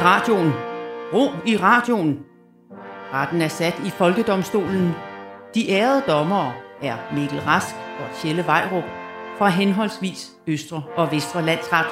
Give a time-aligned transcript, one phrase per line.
[0.00, 0.52] i radioen.
[1.12, 2.18] Ro i radioen.
[3.12, 4.94] Retten er sat i Folkedomstolen.
[5.54, 8.84] De ærede dommere er Mikkel Rask og Tjelle Vejrup
[9.38, 11.86] fra henholdsvis Østre og Vestre Landsret.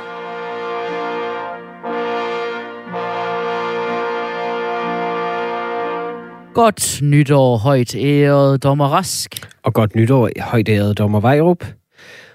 [6.54, 9.48] Godt nytår, højt æret dommer Rask.
[9.64, 11.64] Og godt nytår, højt ærede dommer Vejrup.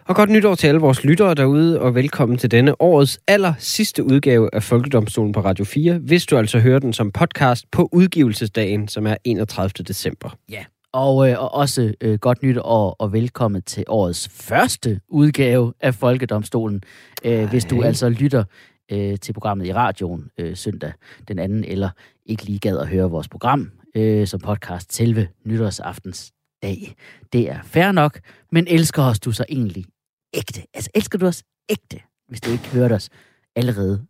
[0.07, 4.03] Og godt nytår til alle vores lyttere derude, og velkommen til denne årets aller sidste
[4.03, 8.87] udgave af Folkedomstolen på Radio 4, hvis du altså hører den som podcast på udgivelsesdagen,
[8.87, 9.69] som er 31.
[9.87, 10.37] december.
[10.49, 15.73] Ja, og, øh, og også øh, godt nytår og, og velkommen til årets første udgave
[15.81, 16.83] af Folkedomstolen.
[17.25, 18.43] Øh, hvis du altså lytter
[18.91, 20.91] øh, til programmet i radioen øh, søndag
[21.27, 21.89] den anden, eller
[22.25, 26.31] ikke lige gad at høre vores program øh, som podcast selve nytårsaftens
[26.63, 26.95] dag.
[27.33, 28.19] Det er fair nok,
[28.51, 29.85] men elsker os du så egentlig
[30.33, 30.61] ægte?
[30.73, 33.09] Altså elsker du os ægte, hvis du ikke hørte os
[33.55, 34.07] allerede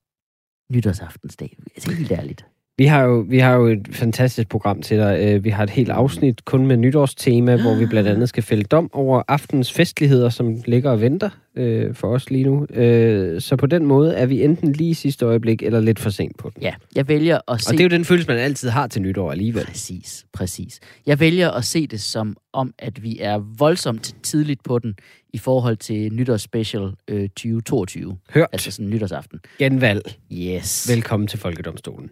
[0.72, 1.58] nytårsaftensdag?
[1.76, 2.46] Altså helt ærligt.
[2.84, 5.20] Vi har, jo, vi har jo et fantastisk program til dig.
[5.22, 8.64] Øh, Vi har et helt afsnit kun med nytårstema, hvor vi blandt andet skal fælde
[8.64, 12.66] dom over aftens festligheder, som ligger og venter øh, for os lige nu.
[12.66, 16.10] Øh, så på den måde er vi enten lige i sidste øjeblik, eller lidt for
[16.10, 16.64] sent på den.
[16.64, 17.68] Ja, jeg vælger at se...
[17.70, 19.66] Og det er jo den følelse, man altid har til nytår alligevel.
[19.66, 20.80] Præcis, præcis.
[21.06, 24.96] Jeg vælger at se det som om, at vi er voldsomt tidligt på den
[25.34, 28.18] i forhold til nytårsspecial øh, 2022.
[28.34, 28.48] Hørt.
[28.52, 29.40] Altså sådan nytårsaften.
[29.60, 30.02] Genvalg.
[30.34, 30.90] Yes.
[30.90, 32.10] Velkommen til Folkedomstolen.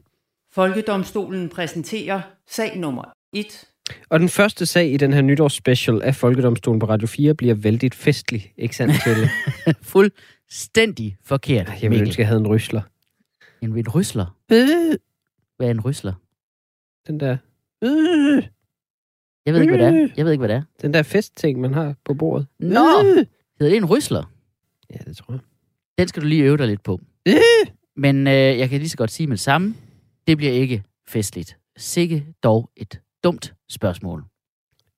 [0.53, 3.45] Folkedomstolen præsenterer sag nummer 1.
[4.09, 7.94] Og den første sag i den her nytårsspecial af Folkedomstolen på Radio 4 bliver vældig
[7.94, 8.94] festlig, ikke sandt?
[9.81, 12.07] Fuldstændig forkert, Jeg ville Mikkel.
[12.07, 12.81] ønske, jeg havde en rysler.
[13.61, 14.38] En, en rysler?
[15.57, 16.13] Hvad er en rysler?
[17.07, 17.38] Den der...
[19.45, 20.07] Jeg ved ikke, hvad det er.
[20.17, 20.63] Jeg ved ikke, hvad det er.
[20.81, 22.47] Den der festting, man har på bordet.
[22.59, 23.03] Nå!
[23.03, 23.25] Hedder
[23.59, 24.31] det en rysler?
[24.89, 25.39] Ja, det tror jeg.
[25.97, 27.00] Den skal du lige øve dig lidt på.
[27.95, 29.75] Men øh, jeg kan lige så godt sige med det samme.
[30.27, 31.57] Det bliver ikke festligt.
[31.77, 34.23] Sikke dog et dumt spørgsmål.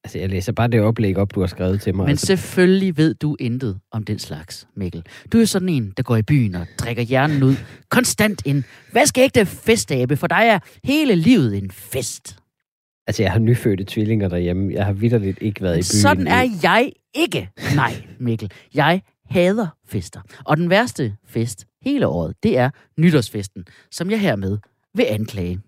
[0.03, 2.03] Altså, jeg læser bare det oplæg op, du har skrevet til mig.
[2.03, 5.05] Men altså, selvfølgelig ved du intet om den slags, Mikkel.
[5.33, 7.55] Du er sådan en, der går i byen og drikker hjernen ud
[7.89, 8.63] konstant ind.
[8.91, 10.17] Hvad skal ikke det festabe?
[10.17, 12.37] For dig er hele livet en fest.
[13.07, 14.73] altså, jeg har nyfødte tvillinger derhjemme.
[14.73, 15.83] Jeg har vidderligt ikke været i byen.
[15.83, 17.49] Sådan er jeg ikke.
[17.75, 18.51] Nej, Mikkel.
[18.73, 20.21] Jeg hader fester.
[20.45, 22.69] Og den værste fest hele året, det er
[22.99, 24.57] nytårsfesten, som jeg hermed
[24.95, 25.59] vil anklage.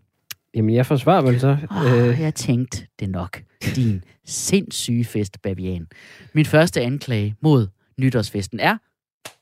[0.55, 1.57] Jamen, jeg forsvarer vel så.
[1.71, 3.41] Oh, Øh, jeg tænkte det nok.
[3.75, 5.87] Din sindssyge fest, Bavian.
[6.33, 7.67] Min første anklage mod
[7.99, 8.77] nytårsfesten er,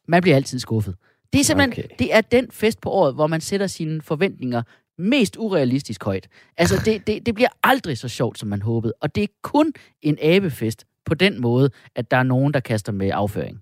[0.07, 0.95] man bliver altid skuffet.
[1.33, 1.95] Det er simpelthen, okay.
[1.99, 4.61] det er den fest på året, hvor man sætter sine forventninger
[4.97, 6.27] mest urealistisk højt.
[6.57, 8.93] Altså, det, det, det bliver aldrig så sjovt, som man håbede.
[9.01, 12.91] Og det er kun en abefest på den måde, at der er nogen, der kaster
[12.91, 13.61] med afføring.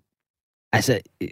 [0.74, 1.30] altså, øh,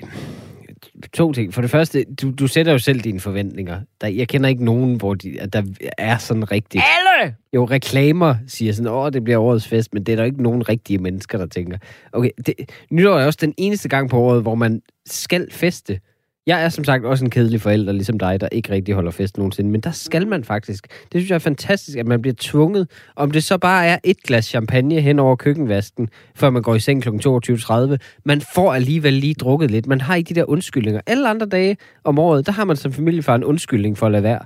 [1.13, 1.53] to ting.
[1.53, 3.81] For det første, du, du sætter jo selv dine forventninger.
[4.01, 5.63] Der, jeg kender ikke nogen, hvor de, der
[5.97, 6.83] er sådan rigtigt.
[6.83, 7.35] Alle!
[7.53, 10.69] Jo, reklamer siger sådan, åh, det bliver årets fest, men det er der ikke nogen
[10.69, 11.77] rigtige mennesker, der tænker.
[12.11, 12.53] Okay, det,
[12.91, 15.99] nytår er også den eneste gang på året, hvor man skal feste.
[16.49, 19.37] Jeg er som sagt også en kedelig forælder, ligesom dig, der ikke rigtig holder fest
[19.37, 20.87] nogensinde, men der skal man faktisk.
[20.87, 24.23] Det synes jeg er fantastisk, at man bliver tvunget, om det så bare er et
[24.23, 27.09] glas champagne hen over køkkenvasken, før man går i seng kl.
[27.09, 27.97] 22.30.
[28.25, 29.87] Man får alligevel lige drukket lidt.
[29.87, 31.01] Man har ikke de der undskyldninger.
[31.05, 34.23] Alle andre dage om året, der har man som familiefar en undskyldning for at lade
[34.23, 34.39] være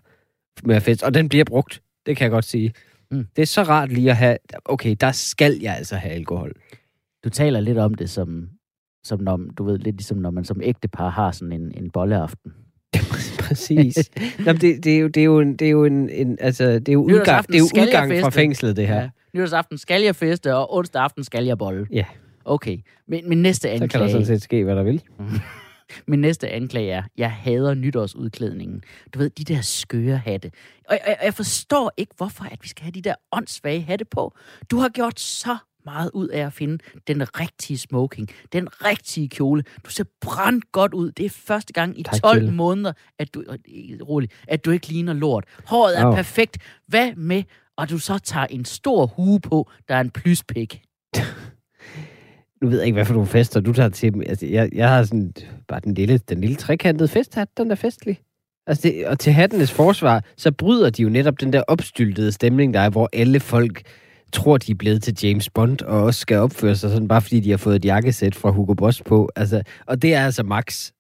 [0.64, 1.81] med at feste, og den bliver brugt.
[2.06, 2.74] Det kan jeg godt sige.
[3.12, 3.28] Mm.
[3.35, 6.53] Det er så rart lige at have, okay, der skal jeg altså have alkohol.
[7.24, 8.50] Du taler lidt om det som,
[9.03, 12.53] som når, du ved, lidt ligesom når man som ægtepar har sådan en, en bolleaften.
[13.47, 14.12] Præcis.
[14.46, 16.72] Jamen, det, det, er jo, det er jo en, det er jo en, en altså,
[16.80, 19.02] det er jo udgang, det er jo udgang fra fængslet, det her.
[19.02, 19.09] Ja.
[19.34, 21.88] Nytårsaften skal jeg feste, og onsdag aften skal jeg bolle.
[21.91, 22.06] Ja.
[22.46, 22.78] Okay.
[23.08, 25.03] Min, min næste Så kan der anklage, sådan set ske, hvad der vil.
[26.08, 28.84] min næste anklage er, jeg hader nytårsudklædningen.
[29.14, 30.52] Du ved, de der skøre hatte.
[30.90, 34.34] Og jeg, jeg forstår ikke, hvorfor at vi skal have de der åndssvage hatte på.
[34.72, 36.78] Du har gjort så meget ud af at finde
[37.08, 39.64] den rigtige smoking, den rigtige kjole.
[39.85, 41.12] Du ser brændt godt ud.
[41.12, 42.52] Det er første gang i Tak, 12 Jelle.
[42.52, 45.46] måneder, at du, øh, rolig, at du ikke ligner lort.
[45.66, 46.16] Håret er Au.
[46.16, 46.58] perfekt.
[46.88, 47.44] Hvad med,
[47.78, 50.82] at du så tager en stor hue på, der er en plyspik?
[52.62, 54.24] Nu ved jeg ikke, hvad for nogle fester du tager til.
[54.28, 55.34] Altså, jeg, jeg har sådan
[55.68, 58.20] bare den lille, den lille trekantede festhat, den er festlig.
[58.68, 62.74] Altså det, og til hattenes forsvar, så bryder de jo netop den der opstyltede stemning,
[62.74, 63.82] der er, hvor alle folk
[64.34, 67.40] tror, de er blevet til James Bond, og også skal opføre sig sådan, bare fordi
[67.40, 69.30] de har fået et jakkesæt fra Hugo Boss på.
[69.35, 70.91] Altså, og det er altså max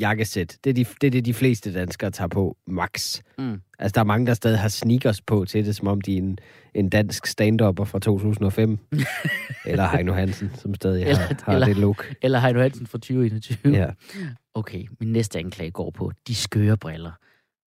[0.00, 0.56] jakkesæt.
[0.64, 2.56] Det er, de, det er det, de fleste danskere tager på.
[2.66, 3.20] Max.
[3.38, 3.60] Mm.
[3.78, 6.18] Altså, der er mange, der stadig har sneakers på til det, som om de er
[6.18, 6.38] en,
[6.74, 8.78] en dansk stand-upper fra 2005.
[9.66, 12.14] eller Heino Hansen, som stadig Eller- har, har eller- det look.
[12.22, 13.72] Eller Heino Hansen fra 2021.
[13.76, 13.86] Ja.
[14.54, 17.12] Okay, min næste anklage går på de skøre briller.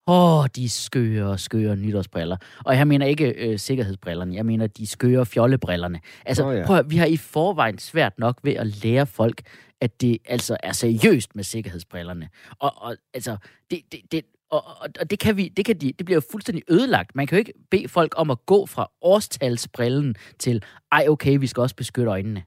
[0.07, 2.37] Åh, oh, de skøre, skøre nytårsbriller.
[2.65, 5.99] Og jeg mener ikke øh, sikkerhedsbrillerne, jeg mener de skøre fjollebrillerne.
[6.25, 6.65] Altså, oh, ja.
[6.65, 9.41] prøv at, vi har i forvejen svært nok ved at lære folk,
[9.81, 12.29] at det altså er seriøst med sikkerhedsbrillerne.
[12.59, 13.37] Og, og altså,
[13.71, 16.21] det, det, det, og, og, og det kan vi, det, kan de, det bliver jo
[16.31, 17.15] fuldstændig ødelagt.
[17.15, 21.47] Man kan jo ikke bede folk om at gå fra årstalsbrillen til, ej okay, vi
[21.47, 22.43] skal også beskytte øjnene.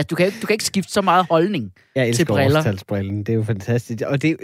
[0.00, 1.72] Altså, du kan, ikke, du kan ikke skifte så meget holdning.
[1.94, 2.58] Jeg elsker briller.
[2.58, 3.18] årstalsbrillen.
[3.18, 4.02] Det er jo fantastisk.
[4.06, 4.36] Og det,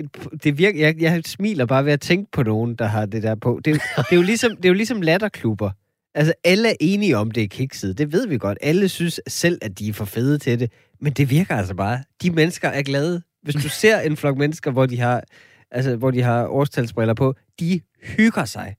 [0.44, 3.34] det virker, jeg, jeg smiler bare ved at tænke på nogen, der har det der
[3.34, 3.60] på.
[3.64, 5.70] Det, er jo- det, er, jo ligesom, det er jo ligesom latterklubber.
[6.14, 7.98] Altså, alle er enige om, det er kikset.
[7.98, 8.58] Det ved vi godt.
[8.60, 10.72] Alle synes selv, at de er for fede til det.
[11.00, 12.02] Men det virker altså bare.
[12.22, 13.22] De mennesker er glade.
[13.42, 15.22] Hvis du ser en flok mennesker, hvor de har,
[15.70, 18.76] altså, hvor de har årstalsbriller på, de hygger sig.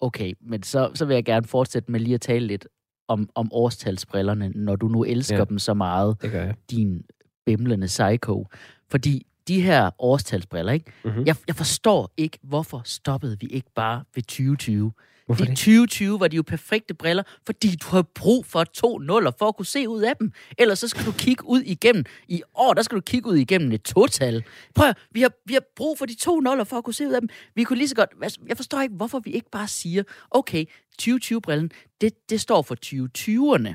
[0.00, 2.66] Okay, men så, så vil jeg gerne fortsætte med lige at tale lidt
[3.10, 5.44] om, om årstalsbrillerne, når du nu elsker Ja.
[5.44, 6.54] dem så meget, Det gør jeg.
[6.70, 7.04] din
[7.46, 8.46] bimlende psycho.
[8.90, 10.92] Fordi de her årstalsbriller, ikke?
[11.04, 11.22] Mhm.
[11.26, 14.92] Jeg, jeg forstår ikke, hvorfor stoppede vi ikke bare ved 2020?
[15.30, 15.56] Hvorfor I det?
[15.56, 19.56] 2020 var de jo perfekte briller, fordi du har brug for to nuller for at
[19.56, 20.32] kunne se ud af dem.
[20.58, 22.04] Ellers så skal du kigge ud igennem.
[22.28, 24.44] I år, der skal du kigge ud igennem et total.
[24.74, 27.08] Prøv at, vi har, vi har brug for de to nuller for at kunne se
[27.08, 27.28] ud af dem.
[27.54, 28.10] Vi kunne lige så godt...
[28.22, 30.64] altså, Jeg forstår ikke, hvorfor vi ikke bare siger, okay,
[31.02, 33.74] 2020-brillen, det, det står for 2020'erne.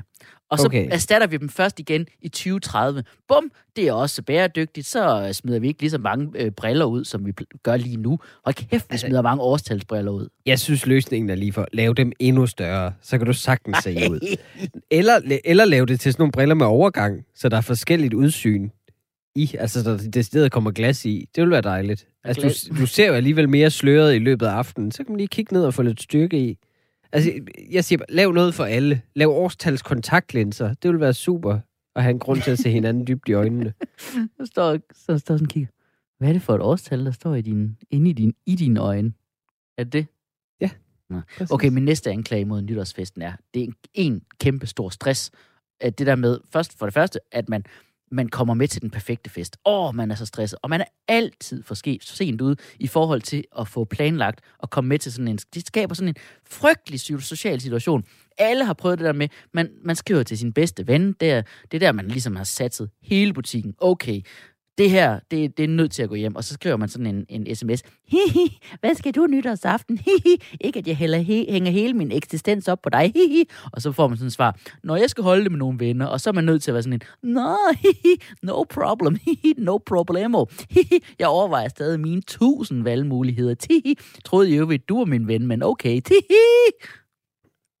[0.50, 0.88] Og så Okay.
[0.90, 3.04] erstatter vi dem først igen i 2030.
[3.28, 4.86] Bum, det er også bæredygtigt.
[4.86, 7.32] Så øh, smider vi ikke lige så mange øh, briller ud, som vi
[7.62, 8.18] gør lige nu.
[8.44, 10.28] Og kæft, vi smider mange årstalsbriller ud.
[10.46, 11.68] Jeg synes, løsningen er lige for.
[11.72, 14.36] Lave dem endnu større, så kan du sagtens se ud.
[14.90, 18.68] Eller, eller lave det til sådan nogle briller med overgang, så der er forskelligt udsyn
[19.34, 21.28] i, altså så der decideret kommer glas i.
[21.34, 22.08] Det vil være dejligt.
[22.24, 24.92] Altså, du, du ser jo alligevel mere sløret i løbet af aftenen.
[24.92, 26.58] Så kan man lige kigge ned og få lidt styrke i.
[27.12, 27.32] Altså,
[27.70, 29.02] jeg siger bare, lav noget for alle.
[29.14, 30.74] Lav årstals kontaktlinser.
[30.74, 31.58] Det vil være super
[31.96, 33.74] at have en grund til at se hinanden dybt i øjnene.
[34.38, 35.68] Så står, så står sådan kigger.
[36.18, 38.80] Hvad er det for et årstal, der står i din, inde i, din, i dine
[38.80, 39.12] øjne?
[39.78, 40.06] Er det det?
[41.38, 41.50] Præcis.
[41.50, 45.30] Okay, min næste anklage mod nytårsfesten er, det er en, en kæmpe stor stress.
[45.80, 47.64] At det der med, først for det første, at man,
[48.10, 49.56] man kommer med til den perfekte fest.
[49.64, 50.58] Åh, oh, man er så stresset.
[50.62, 54.88] Og man er altid for sent ude i forhold til at få planlagt og komme
[54.88, 55.38] med til sådan en...
[55.54, 56.16] Det skaber sådan en
[56.46, 58.04] frygtelig social situation.
[58.38, 61.12] Alle har prøvet det der med, man, man skriver til sin bedste ven.
[61.12, 63.74] Det er, det er der, man ligesom har satset hele butikken.
[63.78, 64.22] Okay,
[64.78, 66.36] det her, det, det er nødt til at gå hjem.
[66.36, 67.82] Og så skriver man sådan en, en sms.
[68.08, 69.98] Hihi, hvad skal du nytårsaften?
[69.98, 73.12] Hihi, ikke at jeg heller he, hænger hele min eksistens op på dig.
[73.14, 73.44] Hihi.
[73.72, 74.58] Og så får man sådan et svar.
[74.84, 76.74] Når jeg skal holde det med nogle venner, og så er man nødt til at
[76.74, 80.44] være sådan en, Nå, hihi, no problem, hihi, no problemo.
[80.70, 83.54] Hihi, jeg overvejer stadig mine tusind valgmuligheder.
[83.54, 86.00] Tihi, troede jeg jo, at du var min ven, men okay.
[86.00, 86.36] Tihi.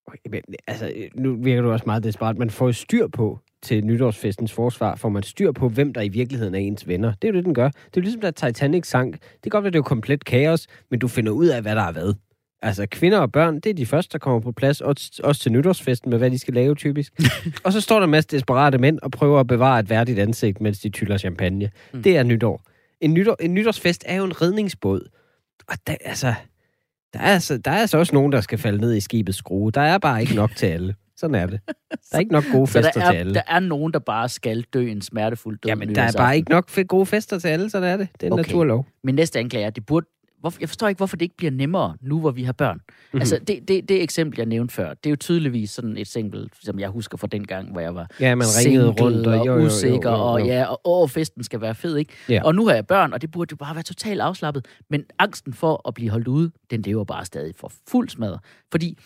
[0.06, 2.38] Okay, men, altså, nu virker du også meget desperat.
[2.38, 6.08] Man får jo styr på til nytårsfestens forsvar, får man styr på, hvem der i
[6.08, 7.12] virkeligheden er ens venner.
[7.22, 7.68] Det er jo det, den gør.
[7.68, 9.12] Det er jo ligesom, da Titanic sank.
[9.12, 11.76] Det kan godt være, det er jo komplet kaos, men du finder ud af, hvad
[11.76, 12.14] der er hvad.
[12.62, 15.52] Altså, kvinder og børn, det er de første, der kommer på plads, også, også til
[15.52, 17.12] nytårsfesten med, hvad de skal lave typisk.
[17.64, 20.60] og så står der en masse desperate mænd og prøver at bevare et værdigt ansigt,
[20.60, 21.70] mens de tyller champagne.
[21.94, 22.02] Mm.
[22.02, 22.62] Det er nytår.
[23.00, 23.36] En, nytår.
[23.40, 25.08] en nytårsfest er jo en redningsbåd.
[25.68, 26.34] Og der, altså,
[27.12, 29.70] der er, altså, der er altså også nogen, der skal falde ned i skibets skrue.
[29.70, 30.94] Der er bare ikke nok til alle.
[31.16, 31.60] Sådan er det.
[32.10, 33.34] Der er ikke nok gode fester der til er, alle.
[33.34, 35.68] der er nogen, der bare skal dø en smertefuld død.
[35.68, 38.08] Jamen, der er bare ikke nok gode fester til alle, sådan er det.
[38.12, 38.42] Det er en Okay.
[38.42, 38.86] naturlov.
[39.04, 40.06] Min næste anklage er, det burde...
[40.40, 42.76] Hvorfor, jeg forstår ikke, hvorfor det ikke bliver nemmere, nu hvor vi har børn.
[42.76, 42.82] Mhm.
[42.88, 43.20] Mm-hmm.
[43.20, 46.50] Altså, det, det, det eksempel, jeg nævnte før, det er jo tydeligvis sådan et eksempel,
[46.62, 49.52] som jeg husker fra den gang, hvor jeg var Ja, man ringede rundt og, jo,
[49.54, 50.22] jo, jo, usikker, jo, jo.
[50.22, 52.12] og ja, og åh, festen skal være fed, ikke?
[52.28, 52.42] Ja.
[52.44, 54.66] Og nu har jeg børn, og det burde jo bare være totalt afslappet.
[54.90, 58.40] Men angsten for at blive holdt ude, den lever bare stadig for fuld smadret.
[58.70, 58.98] Fordi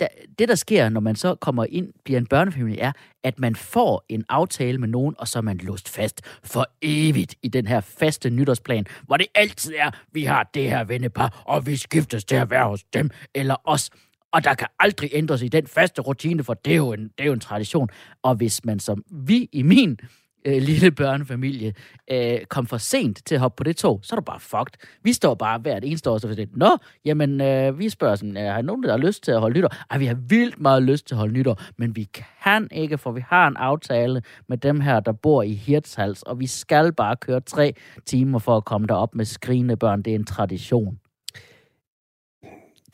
[0.00, 2.92] der, det, der sker, når man så kommer ind, bliver en børnefamilie, er,
[3.24, 7.34] at man får en aftale med nogen, og så er man låst fast for evigt
[7.42, 11.66] i den her faste nytårsplan, hvor det altid er, vi har det her vennepar, og
[11.66, 13.90] vi skiftes til at være hos dem eller os.
[14.32, 17.20] Og der kan aldrig ændres i den faste rutine, for det er jo en, det
[17.20, 17.88] er jo en tradition.
[18.22, 19.98] Og hvis man som vi i min
[20.44, 21.74] øh, lille børnefamilie
[22.10, 24.88] øh, kom for sent til at hoppe på det tog, så er du bare fucked.
[25.02, 28.36] Vi står bare hvert eneste år og så siger, Nå, jamen, øh, vi spørger sådan,
[28.36, 29.74] øh, har nogen, der har lyst til at holde nytår?
[29.90, 32.08] Ej, vi har vildt meget lyst til at holde nytår, men vi
[32.44, 36.40] kan ikke, for vi har en aftale med dem her, der bor i Hirtshals, og
[36.40, 37.74] vi skal bare køre tre
[38.06, 40.02] timer for at komme derop med skrigende børn.
[40.02, 40.98] Det er en tradition.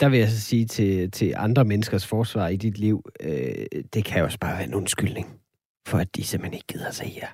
[0.01, 4.05] Der vil jeg så sige til, til andre menneskers forsvar i dit liv, øh, det
[4.05, 5.44] kan jo også bare være en undskyldning
[5.87, 7.29] for, at de simpelthen ikke gider sig her.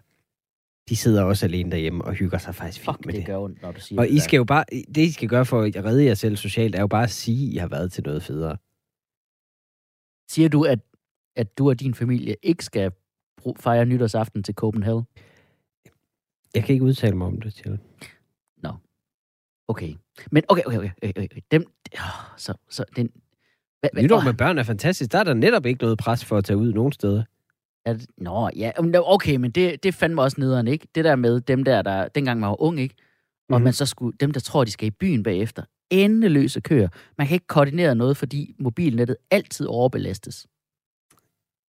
[0.88, 3.26] De sidder også alene derhjemme og hygger sig faktisk fint Fuck, med det det.
[3.26, 4.64] gør ondt, når du siger Og det I skal jo bare,
[4.94, 7.48] det I skal gøre for at redde jer selv socialt, er jo bare at sige,
[7.48, 8.56] at I har været til noget federe.
[10.30, 10.78] Siger du, at,
[11.36, 12.92] at du og din familie ikke skal
[13.56, 15.04] fejre nytårsaften til Copenhagen?
[16.54, 17.78] Jeg kan ikke udtale mig om det, Tjelle.
[19.70, 19.94] Okay.
[20.30, 20.90] Men okay, okay, okay.
[21.02, 21.40] okay, okay.
[21.50, 21.64] Dem,
[21.94, 23.10] oh, så, så den...
[23.80, 25.12] Hvad, hvad, Nytår med børn er fantastisk.
[25.12, 27.24] Der er der netop ikke noget pres for at tage ud nogen steder.
[27.86, 30.86] Det, nå, ja, nå, okay, men det, det fandt mig også nederen, ikke?
[30.94, 32.94] Det der med dem der, der dengang man var ung, ikke?
[33.48, 33.64] Og Mhm.
[33.64, 36.88] man så skulle, dem der tror, de skal i byen bagefter, endeløse køer.
[37.18, 40.46] Man kan ikke koordinere noget, fordi mobilnettet altid overbelastes.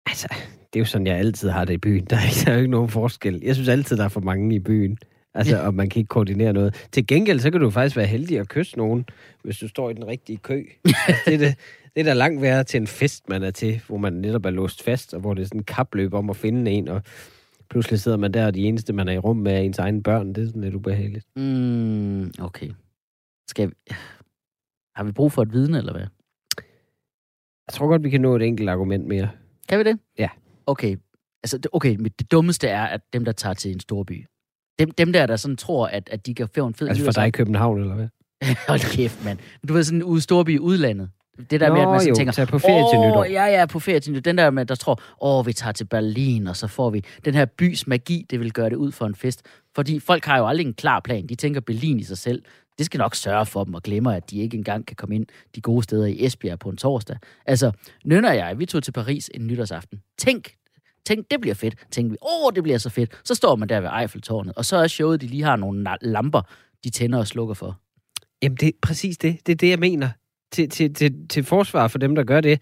[0.06, 0.27] Altså,
[0.74, 2.06] det er jo sådan, jeg altid har det i byen.
[2.10, 3.39] Der er, ikke- der er jo ikke nogen forskel.
[3.44, 4.98] Jeg synes altid, der er for mange i byen.
[5.34, 6.88] Altså, og man kan ikke koordinere noget.
[6.92, 9.06] Til gengæld, så kan du faktisk være heldig at kysse nogen,
[9.44, 10.64] hvis du står i den rigtige kø.
[11.08, 11.56] Altså, det, er det,
[11.96, 14.50] det er da langt værre til en fest, man er til, hvor man netop er
[14.50, 17.02] låst fast, og hvor det er sådan en kapløb om at finde en, og
[17.70, 20.04] pludselig sidder man der, og de eneste, man er i rum med, er ens egne
[20.04, 20.34] børn.
[20.34, 21.26] Det er sådan lidt ubehageligt.
[21.36, 22.72] Mm, okay.
[23.48, 23.74] Skal vi...
[24.96, 26.08] Har vi brug for et vidne, eller hvad?
[27.68, 29.30] Jeg tror godt, vi kan nå et enkelt argument mere.
[29.70, 30.00] Kan vi det?
[30.18, 30.30] Ja.
[30.66, 30.98] Okay.
[31.44, 34.26] Altså, okay, det dummeste er, at dem, der tager til en stor by,
[34.80, 37.12] dem, dem der, der sådan tror, at, at de kan få en fed Altså for
[37.12, 38.08] dig i København, eller hvad?
[38.68, 39.40] Hold kæft, mand.
[39.68, 41.10] Du ved, sådan ude storby i udlandet.
[41.51, 43.24] Det der Nå, med, at man sådan jo, tænker, tage på ferie til "Åh, nytår."
[43.24, 44.22] Ja, ja, på ferie til nytår.
[44.22, 47.34] Den der med, der tror, åh, vi tager til Berlin, og så får vi den
[47.34, 49.42] her bys magi, det vil gøre det ud for en fest.
[49.75, 51.28] Fordi folk har jo aldrig en klar plan.
[51.28, 52.42] De tænker Berlin i sig selv.
[52.78, 55.25] Det skal nok sørge for dem og glemmer, at de ikke engang kan komme ind
[55.56, 57.18] de gode steder i Esbjerg på en torsdag.
[57.46, 57.72] Altså,
[58.06, 60.01] Nynne og jeg, vi tog til Paris en nytårsaften.
[60.18, 60.51] Tænk,
[61.08, 61.75] tænk, det bliver fedt.
[61.91, 63.22] Tænkte vi, åh, det bliver så fedt.
[63.25, 66.41] Så står man der ved Eiffeltårnet, og så er showet, de lige har nogle lamper,
[66.84, 67.79] de tænder og slukker for.
[68.43, 69.48] Jamen, det er præcis det.
[69.48, 70.10] Det er det, jeg mener.
[70.53, 72.62] Til, til, til, til forsvar for dem, der gør det,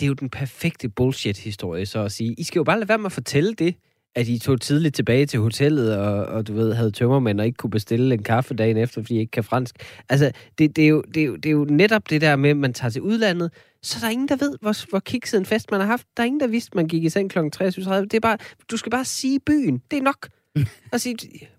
[0.00, 2.34] det er jo den perfekte bullshit-historie, så at sige.
[2.38, 3.74] I skal jo bare lade være med at fortælle det,
[4.14, 7.56] at I tog tidligt tilbage til hotellet, og, og du ved, havde tømmermænd og ikke
[7.56, 9.76] kunne bestille en kaffe dagen efter, fordi I ikke kan fransk.
[10.08, 12.50] Altså, det, det, er jo, det, er jo, det er jo netop det der med,
[12.50, 15.46] at man tager til udlandet, så der er ingen, der ved, hvor, hvor kikset en
[15.46, 16.06] fest man har haft.
[16.16, 17.38] Der er ingen, der vidste, man gik i seng kl.
[17.38, 17.42] 23.30.
[17.42, 18.38] Det er bare,
[18.70, 19.82] du skal bare sige byen.
[19.90, 20.28] Det er nok.
[20.92, 21.16] Og sige,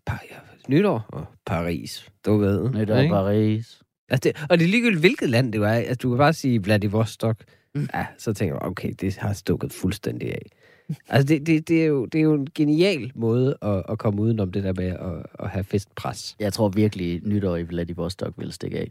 [0.09, 0.35] "Pa- ja,
[0.69, 2.09] nytår og Paris.
[2.25, 2.69] Du ved.
[2.69, 3.13] Nytår ikke?
[3.13, 3.81] Paris.
[4.09, 5.67] Altså det, og det er ligegyldigt, hvilket land det er.
[5.67, 7.43] Altså, du kan bare sige Vladivostok.
[7.75, 7.87] Mm.
[7.93, 10.41] Ja, så tænker jeg, okay, det har stukket fuldstændig af.
[11.09, 14.21] Altså, det, det, det, er, jo, det er jo en genial måde at, at komme
[14.21, 16.35] udenom det der med at, at have festpres.
[16.39, 18.87] Jeg tror virkelig, nytår i Vladivostok vil stikke af.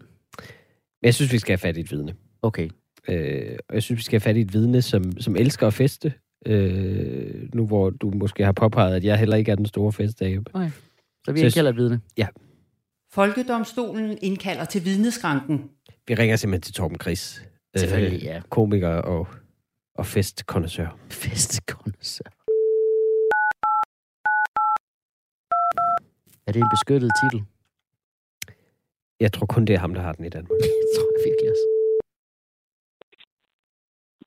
[1.03, 2.15] Men jeg synes, vi skal have fat i et vidne.
[2.43, 2.69] Okay.
[3.09, 5.75] Øh, og jeg synes, vi skal have fat i et vidne, som, som elsker at
[5.75, 6.15] feste.
[6.47, 10.45] Øh, nu hvor du måske har påpeget, at jeg heller ikke er den store festdame.
[11.27, 12.01] Så vi Så- indkalder et vidne.
[13.13, 15.71] Folkedomstolen indkalder til vidneskranken.
[16.09, 17.43] Vi ringer simpelthen til Torben Chris.
[17.77, 18.41] Selvfølgelig, ja.
[18.51, 19.29] Komiker og,
[19.95, 20.99] og festkondensør.
[21.11, 22.25] Festkondensør.
[26.47, 27.45] Er det en beskyttet titel?
[29.21, 30.51] Jeg tror kun, det er ham, der har den i Danmark.
[30.63, 31.67] Det tror jeg virkelig også.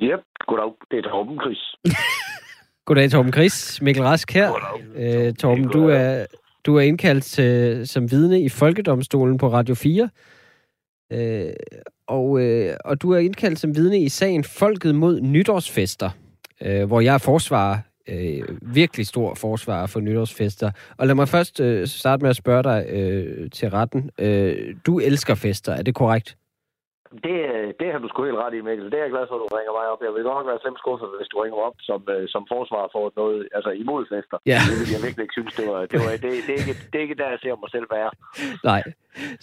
[0.03, 0.71] Yep, goddag.
[0.91, 1.61] Det er Torben Chris.
[2.85, 3.81] Goddag, Torben Chris.
[3.81, 4.49] Mikkel Rask her.
[4.51, 5.27] Goddag.
[5.27, 6.25] Øh, Torben, du er,
[6.65, 10.09] du er indkaldt til, som vidne i Folkedomstolen på Radio 4.
[11.13, 11.53] Øh,
[12.07, 16.09] og, øh, og du er indkaldt som vidne i sagen Folket mod nytårsfester,
[16.61, 17.77] øh, hvor jeg er forsvarer,
[18.09, 20.71] øh, virkelig stor forsvarer for nytårsfester.
[20.97, 24.09] Og lad mig først øh, starte med at spørge dig øh, til retten.
[24.19, 26.37] Øh, du elsker fester, er det korrekt?
[27.25, 27.37] Det,
[27.79, 28.85] det har du sgu helt ret i, Mikkel.
[28.91, 30.01] Det er jeg glad for, at du ringer mig op.
[30.05, 32.83] Jeg vil godt nok være slemt skuffet, hvis du ringer op som, øh, som forsvar
[32.95, 34.37] for noget, altså imod fester.
[34.51, 34.59] Ja.
[34.67, 35.79] Det vil jeg virkelig ikke synes, det var...
[35.91, 38.11] Det, var, det, det, er ikke, det er ikke der, jeg ser mig selv være.
[38.71, 38.81] Nej.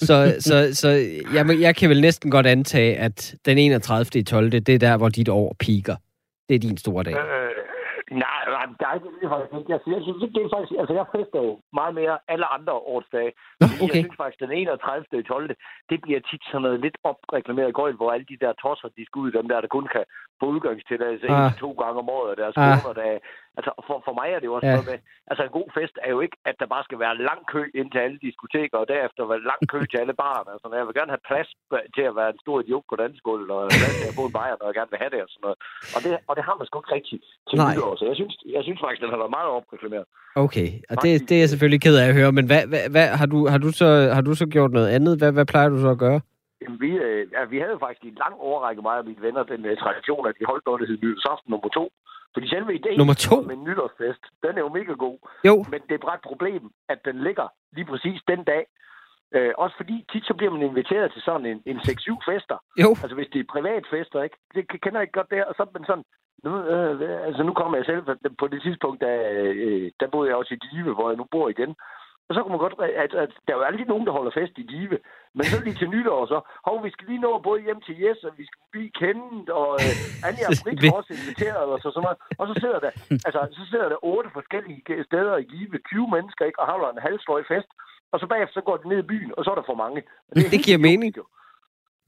[0.09, 0.17] Så,
[0.49, 0.89] så, så
[1.37, 4.21] jeg, jeg kan vel næsten godt antage, at den 31.
[4.21, 4.51] i 12.
[4.51, 5.97] det er der, hvor dit år piker.
[6.49, 7.15] Det er din store dag.
[7.15, 7.70] Øh,
[8.11, 9.09] nej, nej, der er ikke
[9.59, 9.73] ikke.
[9.73, 10.73] Jeg, jeg synes ikke, det er faktisk...
[10.81, 13.33] Altså, jeg fester jo meget mere alle andre årsdage.
[13.61, 13.81] Nå, okay.
[13.83, 15.21] Jeg synes faktisk, den 31.
[15.21, 15.55] i 12.
[15.91, 19.21] det bliver tit sådan noget lidt opreklameret gøjl, hvor alle de der tosser, de skal
[19.21, 20.05] ud, dem der, der kun kan
[20.41, 21.47] få udgangstilladelse Ah.
[21.47, 22.65] en to gange om året, og deres Ah.
[22.83, 23.09] koner, der...
[23.59, 24.75] Altså, for, for mig er det jo også Ja.
[24.77, 24.99] noget med...
[25.31, 27.89] Altså, en god fest er jo ikke, at der bare skal være lang kø ind
[27.93, 30.45] til alle diskoteker, og derefter være lang kø til alle barer.
[30.53, 31.49] Altså, jeg vil gerne have plads
[31.97, 34.55] til at være en stor idiot på dansegulvet, og plads til at få en bajer,
[34.59, 35.59] når jeg gerne vil have det og sådan noget.
[35.95, 37.67] Og det, og det har man sgu ikke rigtigt til Nej.
[37.69, 40.07] nytår, så jeg synes, jeg synes faktisk, den har været meget opreklameret.
[40.45, 43.07] Okay, og det, det er jeg selvfølgelig ked af at høre, men hvad, hvad, hvad,
[43.21, 45.13] har, du, har, du så, har du så gjort noget andet?
[45.21, 46.21] Hvad, hvad plejer du så at gøre?
[46.63, 49.43] Jamen, vi, øh, ja, vi havde faktisk i en lang overrække, mig og mine venner,
[49.43, 51.85] den øh, tradition, at vi holdt noget, der hed nytårsaften nummer to.
[52.35, 53.35] Fordi selve ideen Nummer to?
[53.41, 55.19] med en nytårsfest, den er jo mega god.
[55.49, 58.63] Jo, Men det er bare et problem, at den ligger lige præcis den dag.
[59.37, 62.59] Øh, også fordi tit så bliver man inviteret til sådan en, en 6-7 fester.
[62.83, 62.91] jo.
[63.03, 64.37] Altså hvis det er privatfester, ikke?
[64.55, 65.45] Det kender jeg ikke godt der.
[65.45, 66.05] Og så er man sådan,
[66.45, 68.03] nu, øh, altså nu kommer jeg selv,
[68.39, 71.49] på det tidspunkt, der, øh, der boede jeg også i Give, hvor jeg nu bor
[71.49, 71.75] igen.
[72.31, 74.55] Og så kunne man godt, at, at der er jo aldrig nogen, der holder fest
[74.63, 74.99] i Give.
[75.37, 78.25] Men så lige til nytår, så, hov, vi skal lige nå både hjem til Jes,
[78.29, 79.95] og vi skal blive kendt, og øh,
[80.29, 82.19] Anja og Britt har også inviteret os, og sådan noget.
[82.41, 82.93] Og så sidder der,
[83.27, 87.05] altså, så sidder der otte forskellige steder i Give, 20 mennesker, ikke, og holder en
[87.07, 87.71] halvsløj fest.
[88.13, 90.01] og så bagefter så går de ned i byen, og så er der for mange.
[90.35, 91.11] Det helt giver mening.
[91.21, 91.25] jo.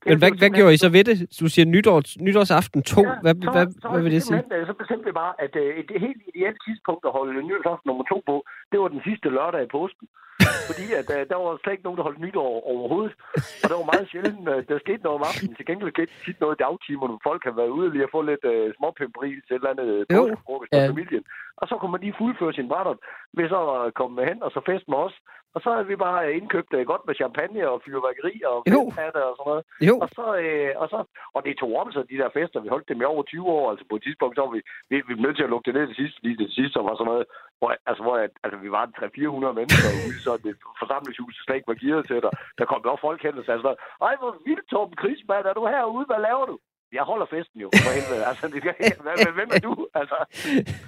[0.07, 1.17] Men hvad, Det hvad jo gjorde I så ved det?
[1.41, 3.01] Du siger nytårs, nytårsaften 2.
[3.03, 4.43] Ja, hvad, så, hvad, så, hvad vil det sige?
[4.55, 8.05] øh, Så bestemte vi bare, at øh, et helt ideelt tidspunkt at holde nytårsaften nummer
[8.13, 8.37] to på,
[8.73, 10.07] det var den sidste lørdag i påsken.
[10.71, 13.15] Fordi at, øh, der var slet ikke nogen, der holdt nytår overhovedet.
[13.63, 15.55] Og det var meget sjældent, øh, der skete noget om aftenen.
[15.57, 18.21] Til gengæld skete tit noget i dagtimerne, hvor folk havde været ude lige at få
[18.31, 20.91] lidt øh, småpimperi til et eller andet øh, påskefrokost med Ja.
[20.93, 21.25] familien.
[21.63, 22.99] Og så kunne man lige fuldføre sin brændert
[23.37, 25.17] ved så at komme hen og så fest med os.
[25.55, 28.81] Og så havde vi bare indkøbt øh, godt med champagne og fyrværkeri og Jo.
[28.85, 29.65] festpatter og sådan noget.
[29.89, 30.99] Jo, Og så, øh, og så,
[31.35, 32.61] og det tog om sig, de der fester.
[32.65, 33.65] Vi holdt dem i over 20 år.
[33.71, 35.75] Altså på et tidspunkt, så var vi, vi, vi blev nødt til at lukke det
[35.79, 37.25] ned til sidst, fordi det sidste var sådan noget,
[37.59, 40.53] hvor, altså, hvor altså, vi var 300-400 mennesker ude, så det
[40.83, 42.33] forsamlingshus slet ikke var gearet til dig.
[42.59, 45.65] Der kom jo folk hen og sagde sådan, ej, hvor vildt, Torben Krigsmand, er du
[45.73, 46.07] herude?
[46.11, 46.57] Hvad laver du?
[46.93, 48.27] Jeg holder festen jo, for helvede.
[48.31, 49.87] Altså, det, hvad- hvem er du?
[49.95, 50.15] Altså,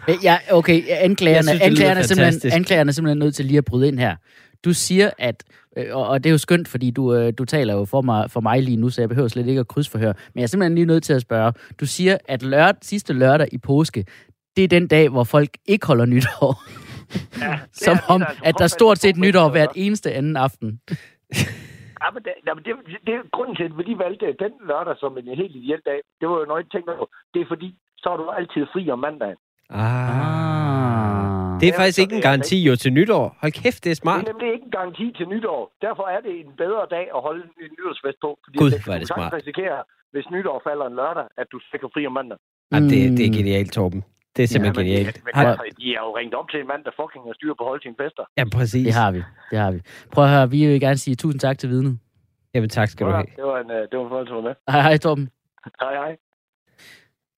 [0.08, 3.64] Øh, Ja, okay, anklagerne, synes, anklagerne, er simpelthen, anklagerne er simpelthen nødt til lige at
[3.64, 4.16] bryde ind her.
[4.64, 5.44] Du siger, at,
[5.76, 8.30] øh, og og det er jo skønt, fordi du, øh, du taler jo for mig,
[8.30, 10.74] for mig lige nu, så jeg behøver slet ikke at krydsforhøre, men jeg er simpelthen
[10.74, 11.52] lige nødt til at spørge.
[11.80, 14.04] Du siger, at lørd, sidste lørdag i påske,
[14.56, 16.62] det er den dag, hvor folk ikke holder nytår.
[17.40, 20.80] ja, Som om, det, altså, at der stort set nytår hvert eneste anden aften.
[22.04, 22.72] Ja, men det, ja, men det,
[23.06, 26.00] det, er grunden til, at de valgte den lørdag som en helt ideel dag.
[26.20, 27.06] Det var jo noget, jeg tænkte på.
[27.34, 27.68] Det er fordi,
[28.02, 29.38] så er du altid fri om mandagen.
[29.70, 31.60] Ah.
[31.60, 33.24] Det er Ja, faktisk ikke en det garanti jo til nytår.
[33.40, 34.20] Hold kæft, det er Det smart.
[34.22, 35.60] er nemlig ikke en garanti til nytår.
[35.86, 38.30] Derfor er det en bedre dag at holde en nytårsfest på.
[38.44, 39.32] Fordi Gud, det, hvor er det du kan smart.
[39.40, 39.78] risikere,
[40.12, 42.38] hvis nytår falder en lørdag, at du stikker fri om mandag.
[42.72, 43.38] Ja, det, det er Mm.
[43.40, 44.00] genialt, Torben.
[44.36, 45.24] Det er simpelthen men, genialt.
[45.24, 47.52] Men, Har, altså, de er jo ringet op til en mand, der fucking har styr
[47.58, 48.24] på at holde sine fester.
[48.38, 48.84] ja, præcis.
[48.86, 49.80] Det har vi, det har vi.
[50.12, 51.98] Prøv at høre, vi vil gerne sige tusind tak til vidnet.
[52.54, 53.26] Jamen tak skal du have.
[53.36, 54.54] Det var en, øh, det var en fornøjelse med.
[54.70, 55.28] Hej, hej Torben.
[55.80, 56.16] Hej, hej.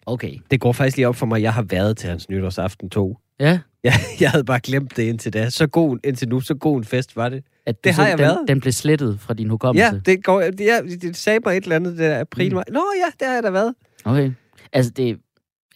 [0.06, 0.34] Okay.
[0.50, 3.18] Det går faktisk lige op for mig, jeg har været til hans nytårsaften 2.
[3.40, 5.50] Ja, Ja, jeg havde bare glemt det indtil da.
[5.50, 7.44] Så god, indtil nu, så god en fest var det.
[7.66, 8.44] at du Det har jeg den, været.
[8.48, 9.84] Den blev slettet fra din hukommelse.
[9.94, 12.54] Ja, det, går, ja, det sagde mig et eller andet, det der april.
[12.54, 12.62] Mm.
[12.68, 13.74] Nå ja, det har jeg da været.
[14.04, 14.32] Okay.
[14.72, 15.18] Altså, det,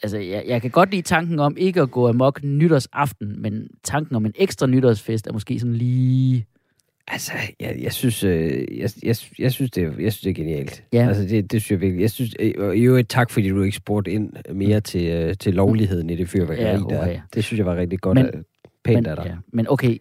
[0.02, 4.16] altså jeg, jeg kan godt lide tanken om ikke at gå amok nytårsaften, men tanken
[4.16, 6.46] om en ekstra nytårsfest er måske sådan lige...
[7.08, 10.82] Altså, jeg, jeg synes, øh, jeg, jeg, jeg, synes det, jeg synes, det er genialt.
[10.92, 11.08] Ja.
[11.08, 12.02] Altså, det, det synes jeg virkelig.
[12.02, 15.36] Jeg synes, øh, og i øvrigt tak, fordi du ikke spurgte ind mere til, øh,
[15.36, 17.20] til lovligheden i det fyrværkeri Ja, uha, der.
[17.34, 18.14] Det synes jeg var rigtig godt.
[18.14, 18.44] Men- Men,
[18.84, 19.24] pænt men, af dig.
[19.26, 19.96] ja, men okay,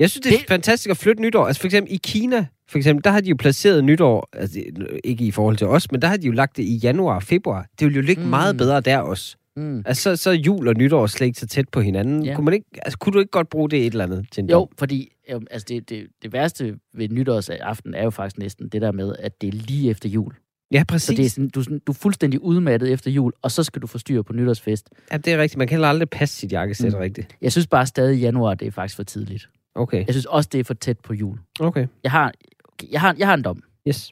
[0.00, 1.46] Jeg synes, det er Det- fantastisk at flytte nytår.
[1.46, 4.60] Altså for eksempel i Kina, for eksempel, der har de jo placeret nytår, altså
[5.04, 7.22] ikke i forhold til os, men der har de jo lagt det i januar og
[7.22, 7.66] februar.
[7.80, 8.24] Det vil jo ligge Mm.
[8.26, 8.30] mm.
[8.30, 9.36] meget bedre der også.
[9.58, 12.24] Mm, Altså så, så er jul og nytår slet ikke så tæt på hinanden.
[12.24, 12.34] Ja.
[12.34, 14.50] Kunne, man ikke, altså, kunne du ikke godt bruge det et eller andet til en
[14.50, 14.68] jo, dom?
[14.78, 18.92] fordi øh, altså det, det, det værste ved nytårsaften er jo faktisk næsten det der
[18.92, 20.34] med, at det er lige efter jul.
[20.72, 21.16] Ja, Så præcis.
[21.16, 23.86] det er sådan, du, er du er fuldstændig udmattet efter jul, og så skal du
[23.86, 24.90] få styr på nytårsfest.
[25.12, 25.58] Ja, det er rigtigt.
[25.58, 26.98] Man kan heller aldrig passe sit jakkesæt Mm.
[26.98, 27.36] rigtigt.
[27.42, 29.48] Jeg synes bare stadig, at januar det er faktisk for tidligt.
[29.74, 31.38] Okay, Jeg synes også, det er for tæt på jul.
[31.60, 31.86] okay.
[32.02, 32.32] Jeg har,
[32.64, 33.62] okay, jeg har, jeg har en dom.
[33.88, 34.10] Yes.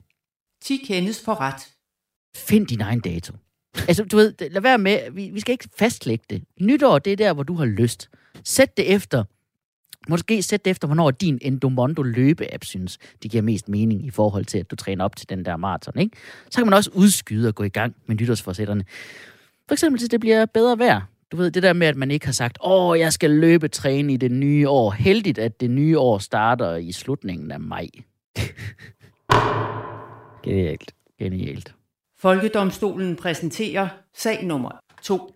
[0.62, 1.68] 10 kendes for ret.
[2.37, 3.32] Find din egen dato.
[3.88, 6.42] Altså, du ved, lad være med, vi, vi skal ikke fastlægge det.
[6.60, 8.10] Nytår, det er der, hvor du har lyst.
[8.44, 9.24] Sæt det efter,
[10.08, 14.44] måske sæt det efter, hvornår din Endomondo løbe-app synes, det giver mest mening i forhold
[14.44, 16.16] til, at du træner op til den der maraton, ikke?
[16.50, 18.84] Så kan man også udskyde og gå i gang med nytårsforsætterne.
[19.68, 21.00] For eksempel, hvis det bliver bedre vejr.
[21.32, 24.12] Du ved, det der med, at man ikke har sagt, åh, jeg skal løbe træne
[24.12, 24.90] i det nye år.
[24.90, 27.88] Heldigt, at det nye år starter i slutningen af maj.
[30.44, 30.94] Genialt.
[31.18, 31.75] Genialt.
[32.18, 34.70] Folkedomstolen præsenterer sag nummer
[35.02, 35.33] 2.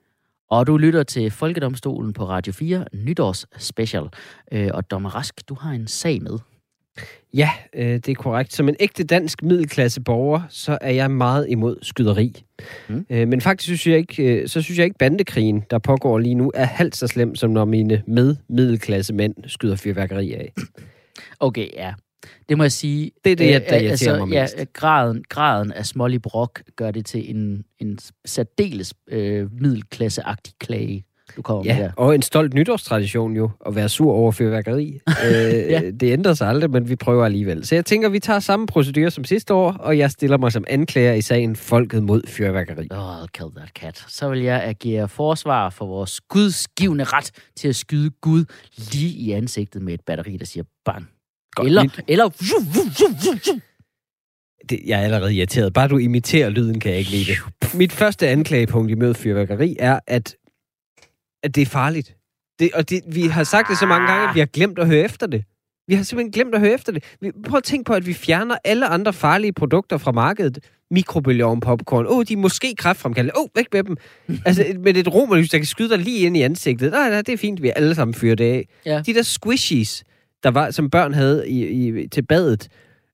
[0.51, 4.09] Og du lytter til Folkedomstolen på Radio 4 nytårs special.
[4.53, 6.39] Øh, og Dommer Rask, du har en sag med.
[7.35, 8.53] Ja, øh, det er korrekt.
[8.53, 12.45] Som en ægte dansk middelklasse borger, så er jeg meget imod skyderi.
[12.89, 13.07] Mm.
[13.11, 16.35] Øh, men faktisk synes jeg ikke, øh, så synes jeg ikke bandekrigen, der pågår lige
[16.35, 20.53] nu, er halvt så slem, som når mine med-middelklasse mænd skyder fyrværkeri af.
[21.41, 21.95] Okay, ja.
[22.49, 23.11] Det må jeg sige.
[23.25, 24.73] Det er det, øh, der irriterer mig ja, mest.
[24.73, 31.05] graden, graden af smålig brok gør det til en, en særdeles øh, middelklasseagtig klage,
[31.37, 31.91] du kommer med Ja, der.
[31.97, 35.01] og en stolt nytårstradition jo, at være sur over fyrværkeri.
[35.27, 35.33] øh,
[35.71, 35.83] Ja.
[36.01, 37.67] Det ændrer sig aldrig, men vi prøver alligevel.
[37.67, 40.65] Så jeg tænker, vi tager samme procedure som sidste år, og jeg stiller mig som
[40.69, 42.89] anklager i sagen Folket mod fyrværkeri.
[42.91, 44.05] Oh, kill that cat.
[44.09, 48.45] Så vil jeg agere forsvar for vores gudsgivende ret til at skyde Gud
[48.93, 51.09] lige i ansigtet med et batteri, der siger bang.
[51.55, 52.25] Godt, eller, mit- eller
[54.71, 55.73] Det, jeg er allerede irriteret.
[55.73, 57.75] Bare du imiterer lyden, kan jeg ikke lide det.
[57.75, 60.37] Mit første anklagepunkt imod fyrværkeri er, at,
[61.43, 62.17] at det er farligt.
[62.59, 64.87] Det, og det, vi har sagt det så mange gange, at vi har glemt at
[64.87, 65.45] høre efter det.
[65.89, 67.05] Vi har simpelthen glemt at høre efter det.
[67.21, 70.59] Vi, prøv at tænke på, at vi fjerner alle andre farlige produkter fra markedet.
[70.91, 72.07] Mikrobølgeovn, popcorn.
[72.07, 73.33] Åh, oh, de er måske kræftfremkaldende.
[73.37, 73.97] Åh, oh, væk med dem.
[74.47, 76.91] altså, med et romerlys, der kan skyde dig lige ind i ansigtet.
[76.93, 78.69] Nej, nej, det er fint, vi alle sammen fyrer det af.
[78.87, 79.03] Ja.
[79.07, 80.05] De der squishies,
[80.43, 82.69] der var, som børn havde i, i, til badet.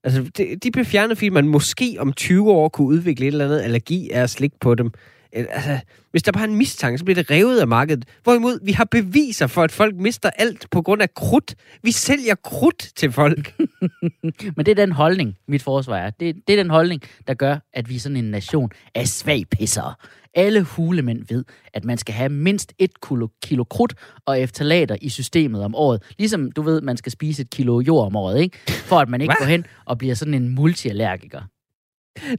[0.04, 3.44] Altså, de, de blev fjernet, fordi man måske om 20 år kunne udvikle et eller
[3.44, 4.90] andet allergi af at slikke på dem.
[5.32, 5.78] Altså,
[6.10, 8.04] hvis der bare er en mistanke, så bliver det revet af markedet.
[8.22, 11.54] Hvorimod, vi har beviser for, at folk mister alt på grund af krudt.
[11.82, 13.54] Vi sælger krudt til folk.
[14.56, 16.10] Men det er den holdning, mit forsvar er.
[16.10, 19.94] Det, det er den holdning, der gør, at vi er sådan en nation af svagpissere.
[20.36, 21.44] Alle hulemænd ved,
[21.74, 23.94] at man skal have mindst et kilo, kilo krudt
[24.26, 26.02] og eftalater i systemet om året.
[26.18, 28.58] Ligesom du ved, man skal spise et kilo jord om året, ikke?
[28.68, 29.46] For at man ikke Hvad?
[29.46, 31.40] går hen og bliver sådan en multiallergiker.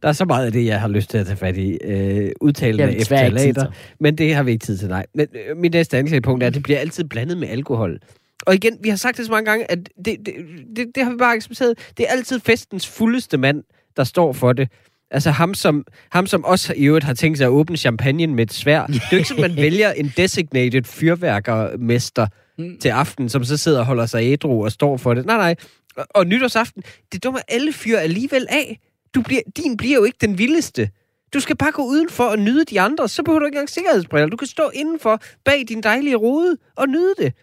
[0.02, 1.78] Der er så meget af det, jeg har lyst til at tage fat i.
[1.84, 3.72] Øh, udtalen Det har af eftalater.
[4.00, 5.06] Men det har vi ikke tid til, nej.
[5.16, 8.00] Men øh, mit næste anklagepunkt er, at det bliver altid blandet med alkohol.
[8.46, 10.34] Og igen, vi har sagt det så mange gange, at det, det,
[10.76, 11.92] det, det har vi bare accepteret.
[11.98, 13.64] Det er altid festens fuldeste mand,
[13.98, 14.70] der står for det.
[15.12, 18.44] Altså ham som, ham, som også i øvrigt har tænkt sig at åbne champagne med
[18.44, 18.86] et svær.
[18.86, 22.28] Det er jo ikke sådan, man vælger en designated fyrværkermester
[22.60, 22.78] Mm.
[22.80, 25.26] til aften, som så sidder og holder sig ædru og står for det.
[25.26, 25.56] Nej, nej.
[25.98, 28.80] Og, og nytårsaften, det dummer alle fyre alligevel af.
[29.16, 30.90] Du bliver, din bliver jo ikke den vildeste.
[31.34, 33.08] Du skal bare gå udenfor og nyde de andre.
[33.10, 34.28] Så behøver du ikke engang sikkerhedsbriller.
[34.30, 37.34] Du kan stå indenfor bag din dejlige rode og nyde det.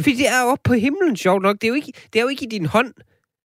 [0.00, 1.56] Fordi det er oppe på himlen, sjovt nok.
[1.60, 2.92] Det er, jo ikke, det er jo ikke i din hånd.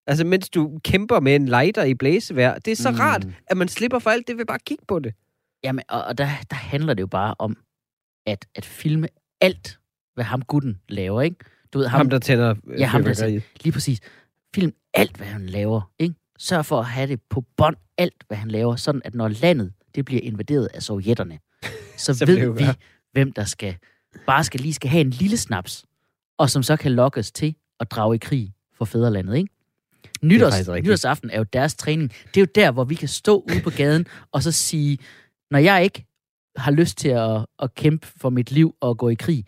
[0.08, 2.58] Altså, mens du kæmper med en lighter i blæsevejr.
[2.58, 2.96] Det er så Mm.
[2.96, 5.14] rart, at man slipper for alt det ved bare at kigge på det.
[5.64, 7.56] Jamen, og, og der, der handler det jo bare om,
[8.26, 9.08] at, at filme
[9.40, 9.78] alt,
[10.14, 11.36] hvad ham gutten laver, ikke?
[11.72, 13.42] Du ved, ham, Ham, der tænder øh, Ja, ham, der fyrværkeriet.
[13.64, 14.00] lige præcis.
[14.54, 16.14] Film alt, hvad han laver, ikke?
[16.38, 19.72] Sørg for at have det på bånd, alt, hvad han laver, sådan at når landet,
[19.94, 21.38] det bliver invaderet af sovjetterne,
[21.96, 22.64] så, Så ved vi,
[23.12, 23.76] hvem der skal,
[24.26, 25.84] bare skal lige skal have en lille snaps,
[26.38, 29.54] og som så kan lokkes til at drage i krig for fædrelandet, ikke?
[30.22, 30.84] Nytårs, rigtigt.
[30.84, 32.12] nytårsaften er jo deres træning.
[32.34, 34.98] Det er jo der, hvor vi kan stå ude på gaden og så sige,
[35.50, 36.04] når jeg ikke
[36.56, 39.44] har lyst til at, at kæmpe for mit liv og gå i krig,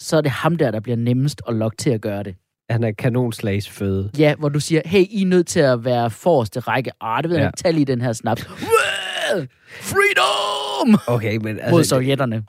[0.00, 2.34] så er det ham der, der bliver nemmest at lokke til at gøre det.
[2.70, 4.10] Han er kanonslagsføde.
[4.18, 6.90] Ja, hvor du siger, hey, I er nødt til at være forreste række.
[7.00, 7.48] Ah, det ved jeg Ja.
[7.48, 7.56] ikke.
[7.56, 8.42] Tag lige den her snaps.
[9.80, 10.98] Freedom!
[11.06, 12.44] Okay, men Mod altså, sovjetterne.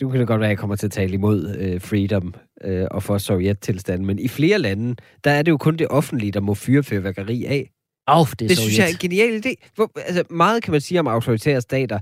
[0.00, 2.86] Du kan det godt være, at jeg kommer til at tale imod øh, freedom øh,
[2.90, 6.40] og for sovjettilstanden, men i flere lande, der er det jo kun det offentlige, der
[6.40, 7.70] må fyre fyrværkeri af.
[8.06, 8.58] Oh, det Det Sovjet.
[8.58, 9.70] synes jeg er en genial idé.
[9.74, 11.98] Hvor, altså, meget kan man sige om autoritære stater.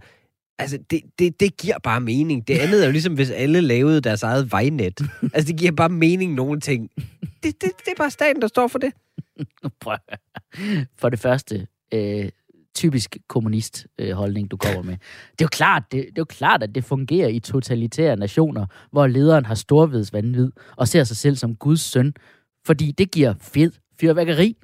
[0.59, 2.49] Altså, det, det, det giver bare mening.
[2.49, 5.01] Det andet er jo ligesom, hvis alle lavede deres eget vejnet.
[5.35, 6.91] Altså, det giver bare mening nogle ting.
[7.43, 8.93] Det, det, det er bare staten, der står for det.
[9.81, 9.97] Prøv.
[10.99, 12.29] For det første, øh,
[12.77, 14.97] typisk kommunist øh, holdning, du kommer med.
[15.33, 18.67] Det er, jo klart, det, det er jo klart, at det fungerer i totalitære nationer,
[18.91, 22.15] hvor lederen har storvedsvandvid og ser sig selv som Guds søn,
[22.67, 24.57] fordi det giver fed fyrværkeri,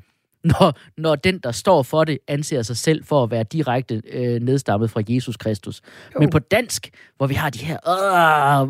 [0.50, 4.40] når, når den, der står for det, anser sig selv for at være direkte øh,
[4.40, 5.80] nedstammet fra Jesus Kristus.
[6.14, 6.20] Jo.
[6.20, 7.78] Men på dansk, hvor vi har de her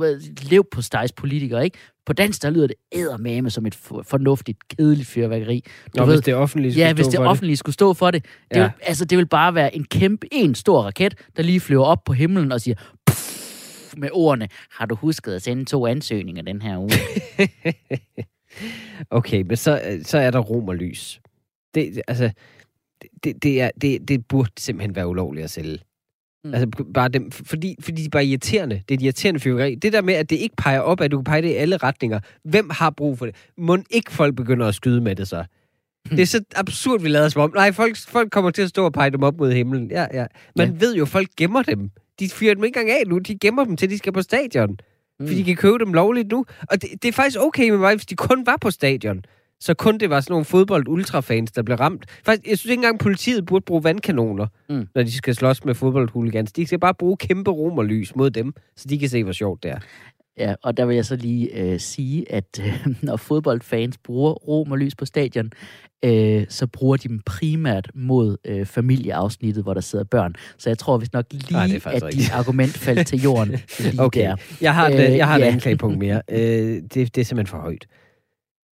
[0.02, 0.82] øh, lev på
[1.16, 1.78] politikere, ikke?
[2.06, 5.64] På dansk, der lyder det eddermame som et for- fornuftigt, kedeligt fyrværkeri.
[5.96, 7.94] Du Nå, ved, hvis det offentlige Ja, skulle hvis stå det for offentlige skulle stå
[7.94, 8.24] for det.
[8.50, 8.62] Det, Ja.
[8.62, 12.04] vil, altså, det vil bare være en kæmpe, en stor raket, der lige flyver op
[12.04, 12.74] på himlen og siger
[13.06, 16.90] "Puff", med ordene, har du husket at sende to ansøgninger den her uge?
[19.10, 21.20] Okay, men så, så er der romerlys.
[21.74, 22.30] Det, det- altså,
[23.24, 25.78] det, det, er, det, det burde simpelthen være ulovligt at sælge.
[26.44, 26.48] Mm.
[26.48, 26.54] Mm.
[26.54, 28.74] Altså, bare dem, fordi, fordi de er bare irriterende.
[28.88, 29.74] Det er et irriterende fyrværkeri.
[29.74, 31.76] Det der med, at det ikke peger op, at du kan pege det i alle
[31.76, 32.20] retninger.
[32.44, 33.34] Hvem har brug for det?
[33.58, 35.44] Må ikke folk begynder at skyde med det så?
[36.10, 37.52] Det er så absurd, vi lader som om.
[37.54, 39.90] Nej, folk, folk kommer til at stå og pege dem op mod himlen.
[39.90, 40.26] Ja, ja.
[40.56, 40.74] Man Ja.
[40.78, 41.90] ved jo, folk gemmer dem.
[42.20, 43.18] De fyrer dem ikke engang af nu.
[43.18, 44.70] De gemmer dem til, de skal på stadion.
[45.20, 45.26] Mm.
[45.26, 46.44] Fordi de kan købe dem lovligt nu.
[46.70, 49.22] Og det, det er faktisk okay med mig, hvis de kun var på stadion.
[49.62, 52.04] Så kun det var sådan nogle fodbold-ultrafans, der blev ramt.
[52.26, 54.86] Faktisk, jeg synes ikke engang, politiet burde bruge vandkanoner, Mm.
[54.94, 56.52] når de skal slås med fodboldhuligans.
[56.52, 59.70] De skal bare bruge kæmpe romerlys mod dem, så de kan se, hvor sjovt det
[59.70, 59.78] er.
[60.38, 64.70] Ja, og der vil jeg så lige øh, sige, at øh, når fodboldfans bruger rom
[64.72, 65.50] og lys på stadion,
[66.04, 70.34] øh, så bruger de dem primært mod øh, familieafsnittet, hvor der sidder børn.
[70.58, 73.50] Så jeg tror vist nok lige, Ah, det er at dit argument faldt til jorden.
[73.78, 74.36] Lige Okay, Der.
[74.60, 75.48] jeg har, Øh, øh, jeg har ja.
[75.48, 76.22] et anklagepunkt mere.
[76.30, 77.86] øh, det, det er simpelthen for højt.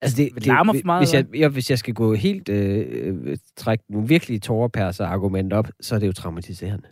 [0.01, 3.38] Altså, det, Det larmer for meget, hvis jeg, jeg, hvis jeg skal gå helt øh,
[3.57, 6.88] trække nogle virkelige tårerpærser argument op, så er det jo traumatiserende.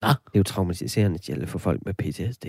[0.00, 0.08] Hva?
[0.08, 2.46] Det er jo traumatiserende Jelle, for folk med PTSD.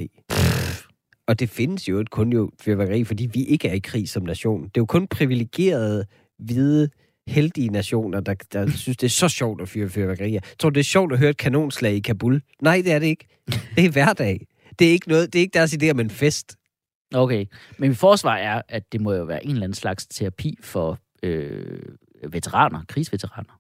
[1.28, 4.24] Og det findes jo et kun jo fyrværkeri, fordi vi ikke er i krig som
[4.24, 4.64] nation.
[4.64, 6.06] Det er jo kun privilegerede,
[6.40, 6.90] hvide,
[7.28, 10.42] heldige nationer, der, der synes, det er så sjovt at fyre fyrværkerier.
[10.60, 12.42] Tror, det er sjovt at høre et kanonslag i Kabul.
[12.62, 13.28] Nej, det er det ikke.
[13.76, 14.48] Det er hverdag.
[14.80, 16.56] Det er ikke, noget, det er ikke deres idé om en fest.
[17.14, 17.46] Okay,
[17.78, 21.00] men mit forsvar er, at det må jo være en eller anden slags terapi for
[21.24, 21.80] øh,
[22.30, 23.60] veteraner, krigsveteraner.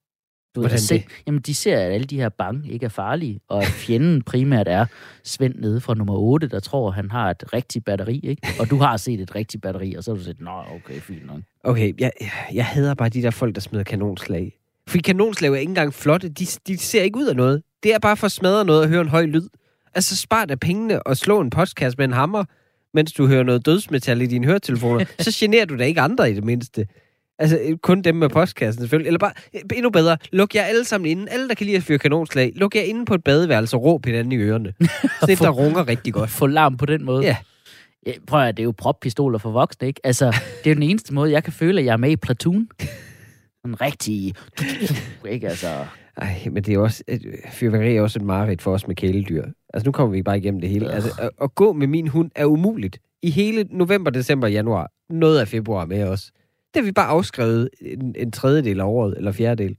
[0.55, 1.05] Du ved, Hvordan se, det?
[1.27, 4.67] Jamen, de ser, at alle de her bange ikke er farlige, og at fjenden primært
[4.67, 4.85] er
[5.23, 8.47] Svend nede fra nummer 8, der tror, han har et rigtigt batteri, ikke?
[8.59, 11.25] Og du har set et rigtigt batteri, og så har du set, nå, okay, fint
[11.25, 11.39] nok.
[11.63, 12.11] Okay, jeg,
[12.53, 14.59] jeg hader bare de der folk, der smider kanonslag.
[14.87, 16.29] Fordi kanonslag er ikke engang flotte.
[16.29, 17.63] De, de ser ikke ud af noget.
[17.83, 19.49] Det er bare for at smadre noget og høre en høj lyd.
[19.95, 22.43] Altså, spar da pengene og slå en postkasse med en hammer,
[22.93, 25.06] mens du hører noget dødsmetal i dine høretelefoner.
[25.19, 26.88] så generer du da ikke andre i det mindste.
[27.39, 29.08] Altså, øh, kun dem med postkassen selvfølgelig.
[29.08, 31.32] Eller bare, øh, endnu bedre, luk jer alle sammen inde.
[31.32, 34.06] Alle, der kan lide at fyre kanonslag, luk jer inde på et badeværelse og råb
[34.06, 34.73] hinanden i ørerne.
[35.19, 36.29] Sådan et, der runger rigtig godt.
[36.29, 37.23] Få larm på den måde.
[37.23, 37.38] Ja.
[38.06, 40.01] Ja, prøv at det er jo proppistoler for voksne, ikke?
[40.03, 42.15] Altså, det er jo den eneste måde, jeg kan føle, at jeg er med i
[42.15, 42.67] Platoon.
[43.65, 44.34] En rigtig...
[45.29, 45.86] Ikke, altså...
[46.17, 47.04] Ej, men det er også,
[47.52, 49.45] fyrværkeri er også et mareridt for os med kæledyr.
[49.73, 50.91] Altså, nu kommer vi bare igennem det hele.
[50.91, 52.97] Altså, at, at gå med min hund er umuligt.
[53.21, 54.91] I hele november, december, januar.
[55.10, 56.32] Noget af februar med os.
[56.73, 59.78] Det har vi bare afskrevet en, en tredjedel af året, eller fjerdedel.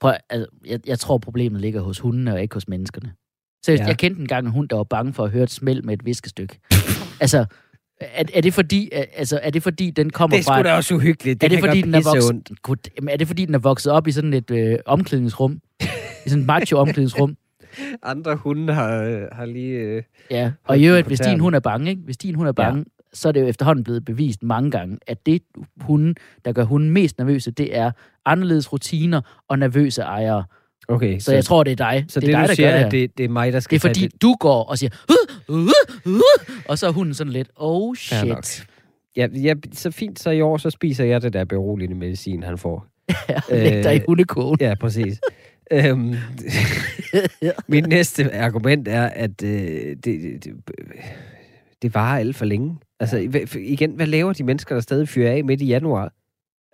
[0.00, 3.12] Prøv, at- altså, jeg, jeg tror, problemet ligger hos hundene og ikke hos menneskerne.
[3.62, 3.78] Så Ja.
[3.78, 3.86] ja.
[3.86, 6.04] jeg kendte engang en hund, der var bange for at høre et smæld med et
[6.06, 6.58] viskestykke.
[7.20, 7.46] altså,
[8.00, 10.58] er, er, det fordi, er- altså, er det fordi, den kommer Det er fra...
[10.58, 11.40] sgu da også uhyggeligt.
[11.40, 14.06] Det er det fordi, den er vokset, jamen, er det fordi, den er vokset op
[14.06, 15.60] i sådan et øh, omklædningsrum?
[16.26, 17.36] I sådan et macho-omklædningsrum?
[18.02, 19.72] Andre hunde har, har lige...
[19.78, 20.02] Øh...
[20.30, 22.02] Ja, og i øvrigt, hvis din hund er bange, ikke?
[22.04, 22.84] hvis din hund er bange, ja.
[23.12, 25.42] så er det jo efterhånden blevet bevist mange gange, at det
[25.80, 27.90] hunden, der gør hunden mest nervøse, det er
[28.24, 30.44] anderledes rutiner og nervøse ejere.
[30.88, 32.04] Okay, Så, så jeg tror, det er dig.
[32.08, 32.90] så det, det, er dig, du der siger, gør det, her.
[32.90, 34.22] det, det er mig, der skal det er fordi, det.
[34.22, 34.90] du går og siger,
[35.48, 35.66] uh, uh,
[36.06, 36.20] uh,
[36.68, 38.66] og så er hunden sådan lidt, oh shit.
[39.16, 42.58] Ja, ja, så fint, så i år, så spiser jeg det der beroligende medicin, han
[42.58, 42.86] får.
[43.50, 44.58] Læg dig i Øh, hundekogen.
[44.60, 45.20] Ja, præcis.
[45.72, 46.14] øhm,
[47.68, 50.44] mit næste argument er, at øh, det, det,
[51.82, 52.76] det, varer alt for længe.
[53.00, 56.12] Altså, igen, hvad laver de mennesker, der stadig fyrer af midt i januar?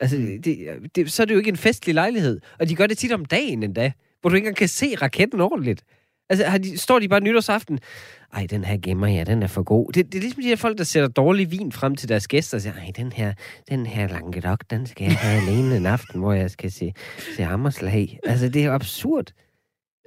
[0.00, 2.40] Altså, det, det, så er det jo ikke en festlig lejlighed.
[2.58, 5.40] Og de gør det tit om dagen endda, hvor du ikke engang kan se raketten
[5.40, 5.84] ordentligt.
[6.28, 7.78] Altså, har de, står de bare nytårsaften?
[8.32, 9.92] Ej, den her gemmer jeg, den er for god.
[9.92, 12.56] Det, det er ligesom de her folk, der sætter dårlig vin frem til deres gæster
[12.56, 13.34] og siger, ej, den her,
[13.68, 16.92] den her Languedoc, den skal jeg have alene en aften, hvor jeg skal se,
[17.36, 18.18] se hammerslag.
[18.24, 19.32] Altså, det er jo absurd.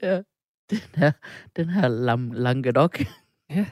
[0.04, 0.22] Ja.
[0.70, 1.12] Den her,
[1.56, 3.00] den her lam, Languedoc.
[3.50, 3.66] Ja.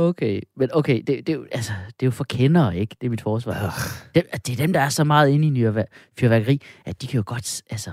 [0.00, 2.96] Okay, men okay, det, det, er jo, altså, det er jo for kendere, ikke?
[3.00, 3.54] Det er mit forsvar.
[4.14, 7.16] Det, det er dem, der er så meget inde i nyrva- fyrværkeri, at de kan
[7.16, 7.90] jo godt, altså,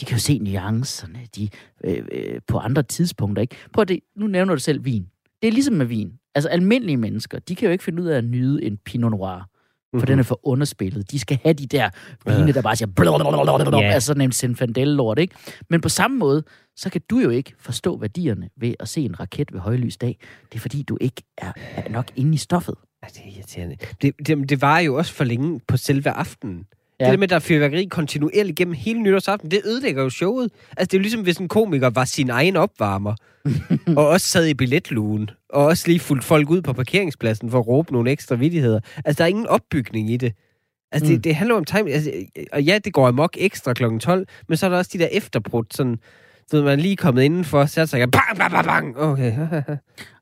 [0.00, 1.48] de kan jo se nuancerne de,
[1.84, 3.56] øh, øh, på andre tidspunkter, ikke?
[3.72, 5.06] Prøv det, nu nævner du selv vin.
[5.42, 6.12] Det er ligesom med vin.
[6.34, 9.48] Altså, almindelige mennesker, de kan jo ikke finde ud af at nyde en Pinot Noir,
[9.92, 10.06] for Mhm.
[10.06, 11.10] den er for underspillet.
[11.10, 11.90] De skal have de der
[12.26, 13.90] vine, der bare siger blablabla, Ja.
[13.92, 15.34] altså sådan en Zinfandel-lort, ikke?
[15.70, 16.42] Men på samme måde,
[16.76, 20.18] så kan du jo ikke forstå værdierne ved at se en raket ved højlys dag.
[20.52, 22.74] Det er fordi, du ikke er, er nok inde i stoffet.
[23.02, 23.76] Ja, det er irriterende.
[24.02, 26.64] Det, det, det var jo også for længe på selve aftenen.
[27.06, 27.06] Ja.
[27.06, 30.50] Det der med, at der er fyrværkeri kontinuerligt gennem hele nytårsaften, det ødelægger jo showet.
[30.70, 33.14] Altså, det er jo ligesom, hvis en komiker var sin egen opvarmer,
[33.96, 37.66] og også sad i billetlugen, og også lige fulgte folk ud på parkeringspladsen for at
[37.68, 38.80] råbe nogle ekstra vidigheder.
[39.04, 40.32] Altså, der er ingen opbygning i det.
[40.92, 41.22] Altså, det, Mm.
[41.22, 41.90] det handler om time.
[41.90, 42.12] Altså,
[42.52, 43.98] og ja, det går amok ekstra kl.
[43.98, 45.98] 12, men så er der også de der efterbrud, sådan,
[46.50, 48.98] så man er lige kommet indenfor, så så bang, bang, bang, bang.
[48.98, 49.36] Okay.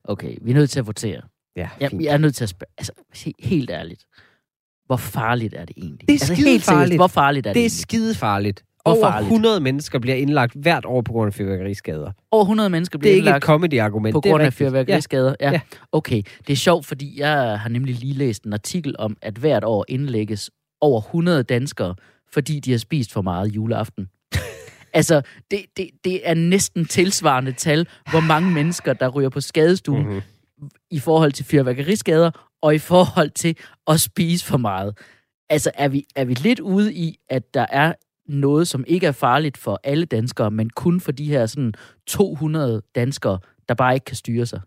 [0.04, 1.20] Okay, vi er nødt til at votere.
[1.56, 2.02] ja, Jeg, fint.
[2.02, 4.04] jeg er nødt til at spørge, altså he- helt ærligt.
[4.90, 6.00] Hvor farligt er det egentlig?
[6.00, 6.98] Det er altså, skide farligt.
[6.98, 7.78] hvor farligt er det, Det er egentlig?
[7.80, 8.64] skide farligt.
[8.82, 9.26] Hvor Over farligt?
[9.26, 12.12] 100 mennesker bliver indlagt hvert år på grund af fyrværkeriskader.
[12.30, 14.12] Over 100 mennesker Det bliver er ikke et indlagt comedy-argument.
[14.14, 15.34] på det er grund af fyrværkeriskader.
[15.40, 15.46] Ja.
[15.46, 15.52] Ja.
[15.52, 15.60] ja.
[15.92, 19.64] Okay, det er sjovt, fordi jeg har nemlig lige læst en artikel om, at hvert
[19.64, 20.50] år indlægges
[20.80, 21.94] over 100 danskere,
[22.32, 24.08] fordi de har spist for meget juleaften.
[24.92, 30.06] altså, det, det, det er næsten tilsvarende tal, hvor mange mennesker, der ryger på skadestuen
[30.06, 30.20] Mhm.
[30.90, 32.30] i forhold til fyrværkeriskader,
[32.62, 34.98] og i forhold til at spise for meget.
[35.48, 37.92] Altså, er vi, er vi lidt ude i, at der er
[38.28, 41.74] noget, som ikke er farligt for alle danskere, men kun for de her sådan
[42.06, 44.60] 200 danskere, der bare ikke kan styre sig?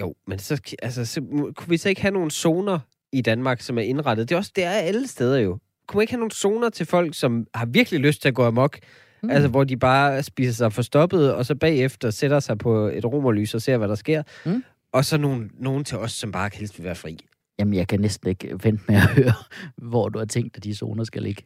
[0.00, 1.20] Jo, men så, altså, så
[1.56, 2.78] kunne vi så ikke have nogle zoner
[3.12, 4.28] i Danmark, som er indrettet?
[4.28, 5.58] Det er også det er alle steder jo.
[5.88, 8.44] Kunne man ikke have nogle zoner til folk, som har virkelig lyst til at gå
[8.44, 8.78] amok?
[9.22, 9.30] Mm.
[9.30, 13.54] Altså, hvor de bare spiser sig forstoppet, og så bagefter sætter sig på et romerlys
[13.54, 14.22] og ser, hvad der sker.
[14.44, 14.64] Mm.
[14.92, 17.18] Og så nogle, nogen til os, som bare helst vil være fri.
[17.58, 19.32] Jamen, jeg kan næsten ikke vente med at høre,
[19.76, 21.42] hvor du har tænkt, at de zoner skal ligge.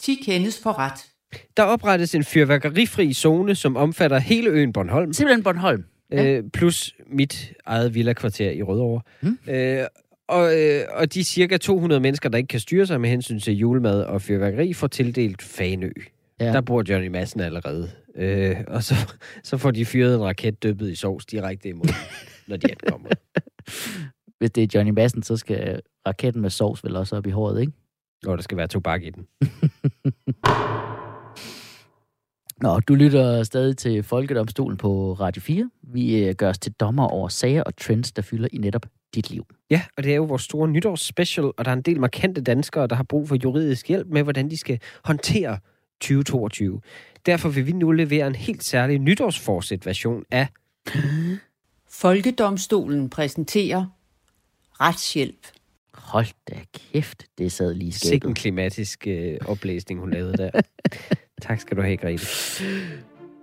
[0.00, 1.06] 10 kendes for ret.
[1.56, 5.12] Der oprettes en fyrværkerifri zone, som omfatter hele øen Bornholm.
[5.12, 5.84] Simpelthen Bornholm.
[6.12, 6.24] Ja.
[6.26, 9.00] øh, plus mit eget villa-kvarter i Rødovre.
[9.20, 9.38] Mm.
[9.48, 9.84] Øh,
[10.28, 13.54] og, øh, og de cirka 200 mennesker, der ikke kan styre sig med hensyn til
[13.54, 15.90] julemad og fyrværkeri, får tildelt Fanø.
[16.40, 16.46] Ja.
[16.46, 17.90] Der bor Johnny Madsen allerede.
[18.16, 18.94] Øh, og så,
[19.42, 21.94] så får de fyret en raket dyppet i sovs direkte imod,
[22.48, 23.08] når de ankommer.
[24.38, 27.60] Hvis det er Johnny Madsen, så skal raketten med sovs vel også op i håret,
[27.60, 27.72] ikke?
[28.26, 29.26] Og der skal være tobak i den.
[32.62, 35.70] Nå, du lytter stadig til Folkedomstolen på Radio 4.
[35.82, 39.30] Vi øh, gør os til dommer over sager og trends, der fylder i netop dit
[39.30, 39.46] liv.
[39.70, 42.86] Ja, og det er jo vores store nytårsspecial, og der er en del markante danskere,
[42.86, 45.58] der har brug for juridisk hjælp med, hvordan de skal håndtere
[46.00, 46.80] 2022.
[47.26, 50.46] Derfor vil vi nu levere en helt særlig nytårsforsæt version af
[51.88, 53.86] Folkedomstolen præsenterer
[54.80, 55.46] retshjælp.
[55.94, 56.54] Hold da
[56.92, 58.36] kæft, det sad lige i Sikke en skabet.
[58.36, 60.50] klimatisk øh, oplæsning, hun lavede der.
[61.42, 62.26] tak skal du have, Grete.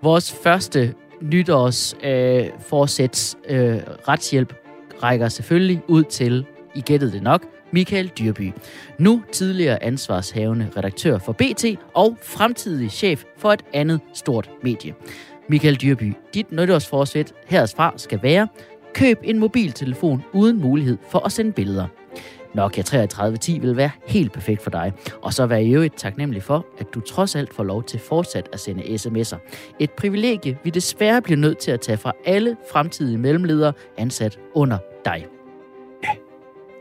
[0.04, 3.76] Vores første nytårs øh, forsæts øh,
[4.08, 4.54] retshjælp
[5.04, 8.52] rækker selvfølgelig ud til, I gættede det nok, Michael Dyrby.
[9.00, 14.94] Nu tidligere ansvarshavende redaktør for BT og fremtidig chef for et andet stort medie.
[15.50, 18.48] Michael Dyrby, dit nytårsforsæt herfra skal være,
[18.94, 21.88] køb en mobiltelefon uden mulighed for at sende billeder.
[22.54, 24.94] Nokia 3310 vil være helt perfekt for dig.
[25.22, 28.50] Og så vær i øvrigt taknemmelig for, at du trods alt får lov til fortsat
[28.54, 29.38] at sende sms'er.
[29.80, 34.78] Et privilegie, vi desværre bliver nødt til at tage fra alle fremtidige mellemledere ansat under
[35.06, 35.26] dig.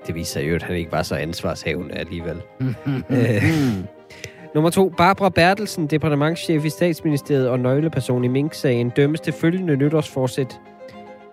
[0.06, 2.42] Det viser sig jo, at han ikke var så ansvarshavende alligevel.
[3.10, 3.42] øh.
[4.54, 4.88] Nummer to.
[4.88, 10.60] Barbara Bertelsen, departementschef i statsministeriet og nøgleperson i Mink-sagen, dømmes til følgende nytårsforsæt.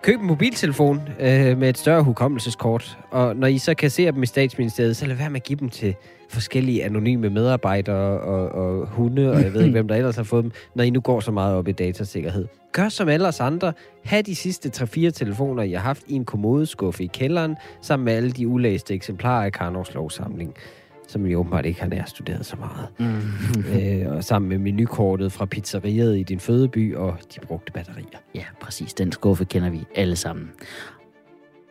[0.01, 4.25] Køb en mobiltelefon øh, med et større hukommelseskort, og når I så kasserer dem i
[4.25, 5.95] statsministeriet, så lad være med at give dem til
[6.29, 10.43] forskellige anonyme medarbejdere og, og hunde, og jeg ved ikke, hvem der ellers har fået
[10.43, 12.47] dem, når I nu går så meget op i datasikkerhed.
[12.71, 13.73] Gør som alle os andre.
[14.03, 18.13] Ha' de sidste 3-4 telefoner, I har haft i en kommodeskuffe i kælderen, sammen med
[18.13, 20.53] alle de ulæste eksemplarer af Karnovs lovsamling
[21.07, 22.87] som vi åbenbart ikke har nærstuderet så meget.
[22.99, 23.63] Mm.
[23.79, 28.17] øh, og sammen med menukortet fra pizzeriet i din fødeby og de brugte batterier.
[28.35, 28.93] Ja, præcis.
[28.93, 30.51] Den skuffe kender vi alle sammen.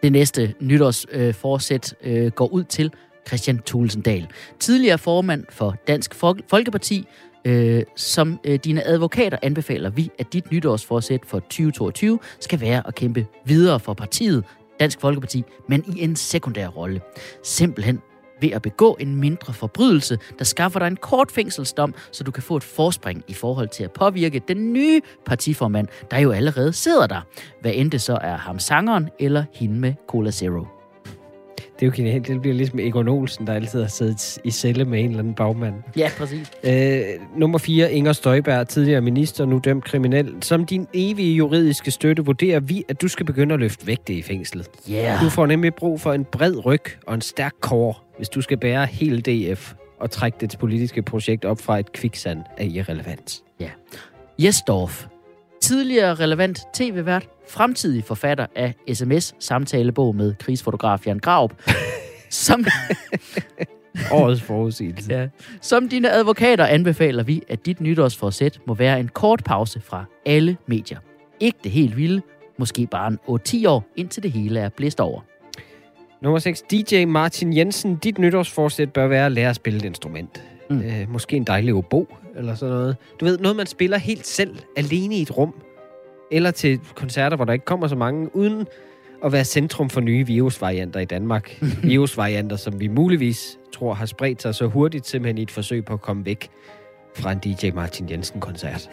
[0.02, 2.92] Det næste nytårsforsæt øh, øh, går ud til
[3.26, 4.26] Christian Thulesen Dahl.
[4.58, 7.06] Tidligere formand for Dansk Fol- Folkeparti,
[7.44, 12.94] øh, som øh, dine advokater anbefaler vi, at dit nytårsforsæt for 2022 skal være at
[12.94, 14.44] kæmpe videre for partiet,
[14.80, 17.00] Dansk Folkeparti, men i en sekundær rolle.
[17.42, 18.00] Simpelthen
[18.40, 22.42] ved at begå en mindre forbrydelse, der skaffer dig en kort fængselsdom, så du kan
[22.42, 27.06] få et forspring i forhold til at påvirke den nye partiformand, der jo allerede sidder
[27.06, 27.20] der.
[27.60, 30.66] Hvad end det så er ham sangeren eller hende med Cola Zero.
[31.80, 32.28] Det er jo genialt.
[32.28, 35.34] Det bliver ligesom Egon Olsen, der altid har siddet i celle med en eller anden
[35.34, 35.74] bagmand.
[35.96, 36.50] Ja, præcis.
[36.64, 37.00] Øh,
[37.36, 37.92] nummer 4.
[37.92, 40.34] Inger Støjberg, tidligere minister, nu dømt kriminel.
[40.42, 44.22] Som din evige juridiske støtte vurderer vi, at du skal begynde at løfte vægte i
[44.22, 44.68] fængslet.
[44.90, 45.24] Yeah.
[45.24, 48.58] Du får nemlig brug for en bred ryg og en stærk kår, hvis du skal
[48.58, 53.42] bære hele DF og trække dets politiske projekt op fra et kviksand af irrelevans.
[53.60, 53.70] Ja.
[54.38, 55.06] Jesdorf.
[55.62, 61.52] Tidligere relevant tv-vært, fremtidig forfatter af sms-samtalebog med krigsfotograf Jan Graup,
[62.30, 62.64] som,
[64.12, 65.12] Årets forudsigelse.
[65.14, 65.28] ja,
[65.60, 70.56] som dine advokater anbefaler vi, at dit nytårsforsæt må være en kort pause fra alle
[70.66, 70.98] medier.
[71.40, 72.22] Ikke det helt vilde,
[72.58, 73.18] måske bare en
[73.64, 75.20] 8-10 år, indtil det hele er blæst over.
[76.26, 76.62] Nummer 6.
[76.62, 77.96] DJ Martin Jensen.
[77.96, 80.44] Dit nytårsforsæt bør være at lære at spille et instrument.
[80.70, 80.80] Mm.
[80.80, 82.96] Øh, måske en dejlig obo, eller sådan noget.
[83.20, 85.54] Du ved, noget man spiller helt selv, alene i et rum.
[86.30, 88.66] Eller til koncerter, hvor der ikke kommer så mange, uden
[89.24, 91.62] at være centrum for nye virusvarianter i Danmark.
[91.82, 95.92] virusvarianter, som vi muligvis tror har spredt sig så hurtigt, simpelthen i et forsøg på
[95.92, 96.48] at komme væk
[97.16, 98.90] fra en DJ Martin Jensen-koncert.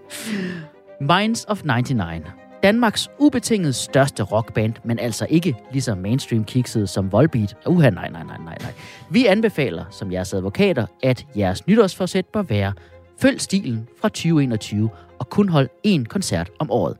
[1.10, 2.45] Minds of 99.
[2.66, 7.56] Danmarks ubetinget største rockband, men altså ikke lige så mainstream kikset som Volbeat.
[7.66, 8.72] Uha, nej, nej, nej, nej, nej.
[9.10, 12.72] Vi anbefaler, som jeres advokater, at jeres nytårsforsæt bør være
[13.20, 16.96] følg stilen fra 2021 og kun hold én koncert om året.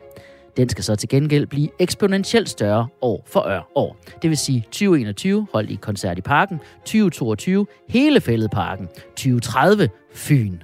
[0.57, 3.97] Den skal så til gengæld blive eksponentielt større år for år.
[4.23, 10.59] Det vil sige 2021 hold i koncert i parken, 2022 hele fældeparken, 2030 Fyn.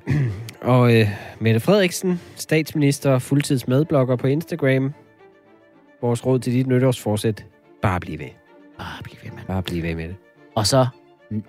[0.60, 1.08] Og øh,
[1.40, 4.92] Mette Frederiksen, statsminister, fuldtidsmedblogger på Instagram.
[6.02, 7.46] Vores råd til dit nytårsforsæt.
[7.82, 8.26] Bare bliv ved.
[8.78, 9.46] Ah, bliv ved, mand.
[9.46, 10.16] Bare bliv ved med det.
[10.54, 10.86] Og så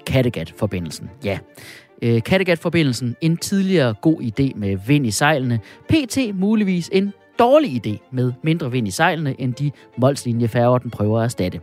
[0.08, 1.10] Kattegat-forbindelsen.
[1.26, 1.40] Ja,
[2.02, 5.60] øh, Kattegat-forbindelsen, en tidligere god idé med vind i sejlene.
[5.90, 11.20] PT muligvis en dårlig idé med mindre vind i sejlene, end de Molslinjefærger, den prøver
[11.20, 11.60] at erstatte.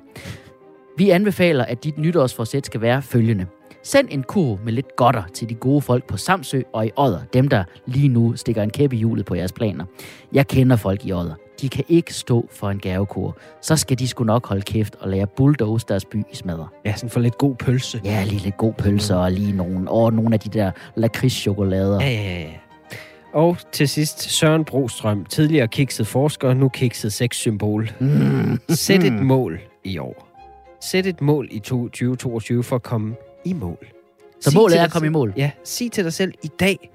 [1.01, 3.47] Vi anbefaler, at dit nytårsforsæt skal være følgende.
[3.83, 7.21] Send en kurv med lidt godter til de gode folk på Samsø og i Odder,
[7.33, 9.85] dem der lige nu stikker en kæppe i hjulet på jeres planer.
[10.33, 11.35] Jeg kender folk i Odder.
[11.61, 13.39] De kan ikke stå for en gavekur.
[13.63, 16.69] Så skal de sgu nok holde kæft og lære bulldoze deres by i smadre.
[16.85, 18.01] Ja, sådan for lidt god pølse.
[18.05, 22.01] Ja, lige lidt god pølser og lige nogle, og nogle af de der lakridschokolader.
[22.01, 22.53] Ja, ja, ja.
[23.33, 27.91] Og til sidst Søren Brostrøm, tidligere kikset forsker, nu kikset sexsymbol.
[28.01, 28.59] Mm.
[28.69, 30.30] Sæt et mål i år.
[30.81, 33.87] Sæt et mål i to- 2022 for at komme i mål.
[34.41, 35.33] Så Sig målet er at komme i mål.
[35.37, 36.91] Ja, sig til dig selv, i dag,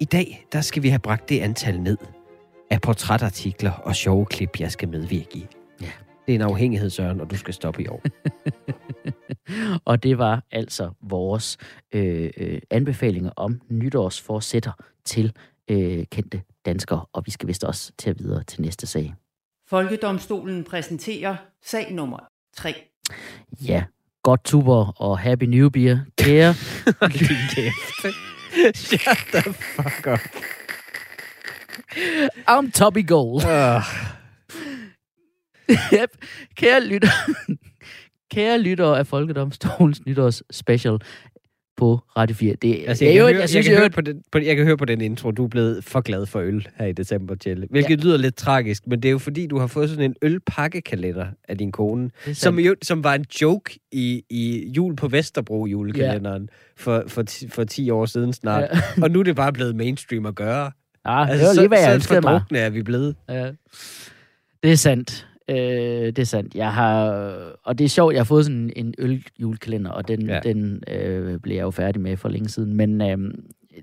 [0.00, 1.98] i dag, der skal vi have bragt det antal ned
[2.70, 5.46] af portrætartikler og sjove klip, jeg skal medvirke i.
[5.80, 5.90] Ja.
[6.26, 8.02] Det er en afhængighed, Søren, og du skal stoppe i år.
[9.84, 11.56] Og det var altså vores
[11.92, 14.72] øh, øh, anbefalinger om nytårsforsætter
[15.04, 15.32] til
[15.70, 17.04] øh, kendte danskere.
[17.12, 19.14] Og vi skal vist også til at videre til næste sag.
[19.68, 22.18] Folkedomstolen præsenterer sag nummer
[22.56, 22.74] 3.
[23.64, 23.84] Ja,
[24.22, 25.98] godt tuber og happy new beer.
[26.18, 26.54] Kære
[28.74, 30.20] Shut the fuck up.
[32.48, 33.44] I'm Toppy Gold.
[33.44, 33.82] Uh,
[35.92, 36.10] Yep.
[36.56, 37.08] Kære lytter,
[38.30, 40.98] kære lytter af Folkedomstolens nytårs special
[41.76, 42.54] på Radio 4.
[42.62, 44.56] Det, altså, jeg, jo, kan høre, jeg synes, jeg, kan høre på den, på, jeg
[44.56, 47.34] kan høre på den intro, du er blevet for glad for øl her i december,
[47.34, 47.66] Tjelle.
[47.70, 48.04] Hvilket ja.
[48.04, 51.58] lyder lidt tragisk, men det er jo fordi, du har fået sådan en ølpakkekalender af
[51.58, 56.82] din kone, som, jo, som var en joke i, i jul på Vesterbro julekalenderen ja.
[56.82, 58.62] for, for, ti, for 10 år siden snart.
[58.62, 58.78] Ja.
[58.96, 59.02] Ja.
[59.02, 60.70] Og nu er det bare blevet mainstream at gøre.
[61.04, 62.58] Ah, det var lige, hvad jeg så, så mig.
[62.58, 63.16] er vi blevet.
[63.28, 63.50] Ja.
[64.62, 65.26] Det er sandt.
[65.48, 65.56] Øh,
[66.06, 66.54] det er sandt.
[66.54, 67.10] Jeg har,
[67.64, 70.40] og det er sjovt, jeg har fået sådan en øljulekalender, og den, ja.
[70.40, 72.74] Den øh, blev jeg jo færdig med for længe siden.
[72.74, 73.18] Men øh,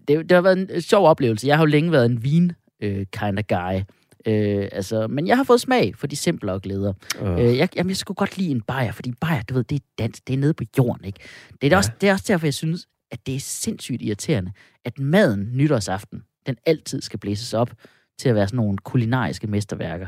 [0.07, 1.47] det, det har været en sjov oplevelse.
[1.47, 2.51] Jeg har jo længe været en vin
[2.81, 3.81] øh, kind of guy.
[4.25, 6.93] Øh, altså, men jeg har fået smag for de simplere glæder.
[7.21, 7.39] Oh.
[7.39, 9.85] Øh, jeg, jamen, jeg skulle godt lide en bajer, fordi bajer, du ved, det er
[9.99, 11.19] dans, det er nede på jorden, ikke?
[11.61, 11.71] Det er.
[11.71, 11.77] Ja.
[11.77, 14.51] også, det er også derfor, jeg synes, at det er sindssygt irriterende,
[14.85, 17.71] at maden nytårsaften, den altid skal blæses op
[18.19, 20.07] til at være sådan nogle kulinariske mesterværker.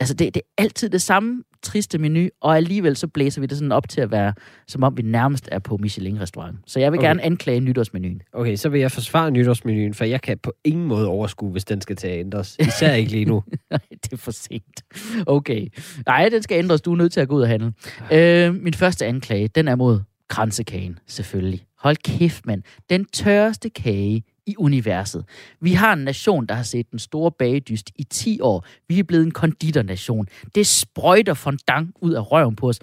[0.00, 3.58] Altså, det, det er altid det samme triste menu, og alligevel så blæser vi det
[3.58, 4.32] sådan op til at være,
[4.68, 6.56] som om vi nærmest er på Michelin-restaurant.
[6.66, 7.08] Så jeg vil Okay.
[7.08, 8.22] gerne anklage nytårsmenuen.
[8.32, 11.80] Okay, så vil jeg forsvare nytårsmenuen, for jeg kan på ingen måde overskue, hvis den
[11.80, 12.56] skal til at ændres.
[12.60, 13.42] Især ikke lige nu.
[13.70, 14.82] Nej, det er for sent.
[15.26, 15.66] Okay.
[16.06, 16.80] Nej, den skal ændres.
[16.80, 17.72] Du er nødt til at gå ud og handle.
[18.12, 21.64] Øh, min første anklage, den er mod kransekagen, selvfølgelig.
[21.78, 22.62] Hold kæft, mand.
[22.90, 25.24] Den tørreste kage i universet.
[25.60, 28.66] Vi har en nation, der har set den store bagedyst i 10 år.
[28.88, 30.26] Vi er blevet en konditornation.
[30.54, 32.80] Det sprøjter fondant ud af røven på os.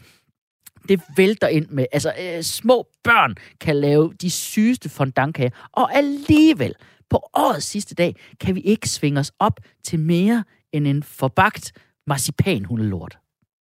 [0.89, 6.73] Det vælter ind med, altså øh, små børn kan lave de sygeste fondantkager, og alligevel,
[7.09, 10.43] på årets sidste dag, kan vi ikke svinge os op til mere
[10.73, 11.71] end en forbagt
[12.07, 13.17] marcipanhundelort.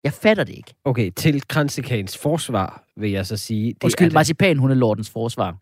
[0.05, 0.75] Jeg fatter det ikke.
[0.85, 3.73] Okay, til kransekagens forsvar vil jeg så sige...
[3.73, 5.57] Det Undskyld, marcipanhundelortens forsvar.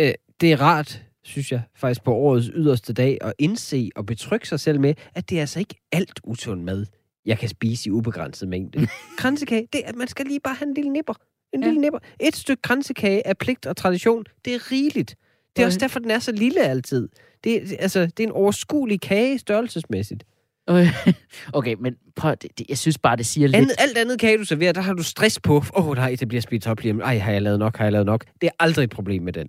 [0.00, 4.46] øh, det er rart, synes jeg, faktisk på årets yderste dag, at indse og betrygge
[4.46, 6.86] sig selv med, at det er altså ikke alt usund mad,
[7.26, 8.88] jeg kan spise i ubegrænset mængde.
[9.18, 11.14] kransekage, det er, at man skal lige bare have en lille nipper.
[11.52, 11.66] En Ja.
[11.66, 11.98] lille nipper.
[12.20, 15.14] Et stykke kransekage af pligt og tradition, det er rigeligt.
[15.56, 17.08] Det er også derfor, den er så lille altid.
[17.44, 20.24] Det, er- altså, det er en overskuelig kage størrelsesmæssigt.
[21.52, 23.56] Okay, men prøv, det, det, jeg synes bare, det siger lidt...
[23.56, 25.56] Andet, alt andet kage, du serverer, der har du stress på.
[25.56, 27.00] Åh, oh, nej, det bliver spist op lige om.
[27.00, 27.76] Ej, har jeg lavet nok?
[27.76, 28.24] Har jeg lavet nok?
[28.40, 29.48] Det er aldrig et problem med den.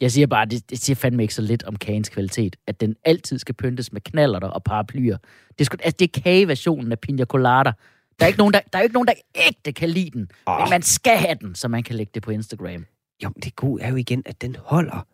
[0.00, 2.96] Jeg siger bare, det, det siger fandme ikke så lidt om kagens kvalitet, at den
[3.04, 5.16] altid skal pyntes med knallerter og paraplyer.
[5.48, 7.72] Det er, sgu, altså, det er kageversionen af pina colada.
[8.18, 9.14] Der er, ikke nogen, der, der er ikke nogen, der
[9.46, 10.28] ægte kan lide den.
[10.46, 10.54] Oh.
[10.58, 10.70] Men Åh.
[10.70, 12.86] man skal have den, så man kan lægge det på Instagram.
[13.24, 15.06] Jo, men det gode er jo igen, at den holder.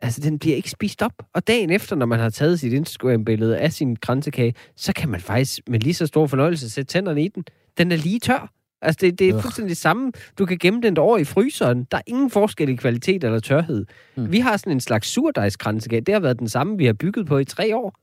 [0.00, 1.12] Altså, den bliver ikke spist op.
[1.34, 5.20] Og dagen efter, når man har taget sit Instagram-billede af sin kransekage, så kan man
[5.20, 7.44] faktisk med lige så stor fornøjelse sætte tænderne i den.
[7.78, 8.52] Den er lige tør.
[8.82, 10.12] Altså, det, det er fuldstændig det samme.
[10.38, 11.86] Du kan gemme den et år i fryseren.
[11.90, 13.86] Der er ingen forskel i kvalitet eller tørhed.
[14.16, 14.22] Mm.
[14.22, 14.32] Mm.
[14.32, 16.00] Vi har sådan en slags surdejskransekage.
[16.00, 17.94] Det har været den samme, vi har bygget på i tre år.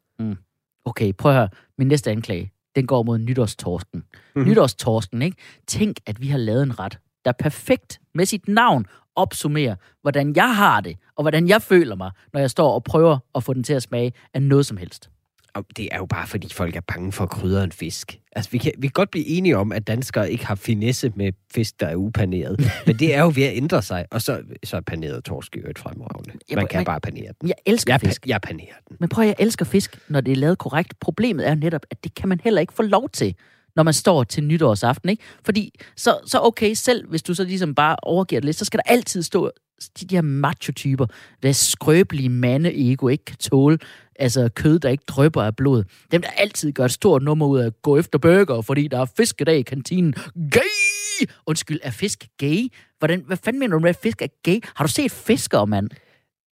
[0.85, 1.49] Okay, prøv at høre.
[1.77, 3.99] Min næste anklage, den går mod nytårstorsken.
[3.99, 4.41] Mm-hmm.
[4.41, 4.49] Mhm.
[4.49, 5.37] Nytårstorsken, ikke?
[5.67, 8.85] Tænk, at vi har lavet en ret, der perfekt med sit navn
[9.15, 13.17] opsummerer, hvordan jeg har det, og hvordan jeg føler mig, når jeg står og prøver
[13.35, 15.09] at få den til at smage af noget som helst.
[15.55, 18.19] Og det er jo bare, fordi folk er bange for at krydre en fisk.
[18.35, 21.31] Altså, vi kan, vi kan godt blive enige om, at danskere ikke har finesse med
[21.53, 22.59] fisk, der er upaneret.
[22.87, 24.05] Men det er jo ved at ændre sig.
[24.11, 26.31] Og så, så er paneret torsk i øvrigt fremragende.
[26.49, 27.47] Ja, Man kan men- bare panere den.
[27.49, 28.27] Jeg elsker Jeg, fisk.
[28.27, 28.97] jeg panerer den.
[28.99, 30.99] Men prøv at jeg elsker fisk, når det er lavet korrekt.
[30.99, 33.35] Problemet er jo netop, at det kan man heller ikke få lov til,
[33.75, 35.23] når man står til nytårsaften, ikke?
[35.45, 38.77] Fordi så, så okay, selv hvis du så ligesom bare overgiver det lidt, så skal
[38.77, 39.51] der altid stå
[39.99, 41.05] de, de her macho-typer,
[41.43, 43.77] der skrøbelige mande-ego ikke kan tåle,
[44.15, 45.83] altså kød, der ikke drøber af blod.
[46.11, 49.01] Dem, der altid gør et stort nummer ud af at gå efter burger, fordi der
[49.01, 50.13] er fiskedag i kantinen.
[50.51, 51.27] Gay!
[51.45, 52.67] Undskyld, er fisk gay?
[52.99, 54.59] Hvordan, hvad fanden mener du med, at fisk er gay?
[54.75, 55.89] Har du set fiskere, mand?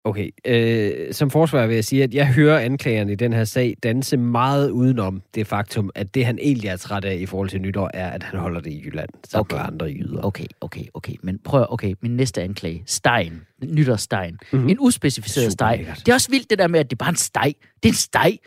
[0.04, 3.76] Okay, øh, som forsvar vil jeg sige, at jeg hører anklageren i den her sag
[3.84, 7.62] danse meget udenom det faktum, at det han egentlig er træt af i forhold til
[7.62, 9.56] nytår, er, at han holder det i Jylland, sammen Okay.
[9.58, 10.26] med andre jyder.
[10.26, 11.14] Okay, okay, okay.
[11.24, 12.84] Men prøv, okay, min næste anklage.
[12.86, 13.42] Stein.
[13.64, 14.32] Nytårsstein.
[14.32, 14.40] Mhm.
[14.52, 14.70] Mm-hmm.
[14.70, 15.86] En uspecificeret steg.
[15.96, 17.54] Det er også vildt det der med, at det er bare en steg.
[17.84, 18.38] Det er en steg.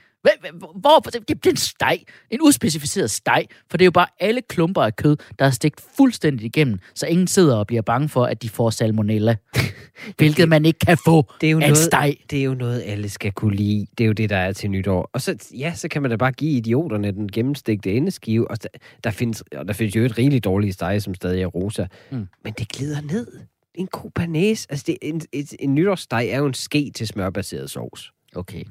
[0.75, 1.01] Hvor?
[1.01, 1.99] Det, det er en steg.
[2.31, 3.47] En uspecificeret steg.
[3.71, 7.07] For det er jo bare alle klumper af kød, der er stegt fuldstændig igennem, så
[7.07, 9.37] ingen sidder og bliver bange for, at de får salmonella.
[10.19, 12.17] Hvilket man ikke kan få Det er jo af noget, steg.
[12.31, 13.87] det er jo noget, alle skal kunne lide.
[13.99, 15.11] Det er jo det, der er til nytår.
[15.13, 18.51] Og så, ja, så kan man da bare give idioterne den gennemstegte endeskive.
[18.51, 18.69] Og der,
[19.05, 21.87] der, findes, og der findes jo et rigtig dårligt steg, som stadig er rosa.
[22.11, 22.27] Mm.
[22.45, 23.27] Men det glider ned.
[23.75, 24.67] En god banæs.
[24.67, 28.13] Altså, det, en, et, en nytårssteg er jo en ske til smørbaseret sovs.
[28.37, 28.65] Okay.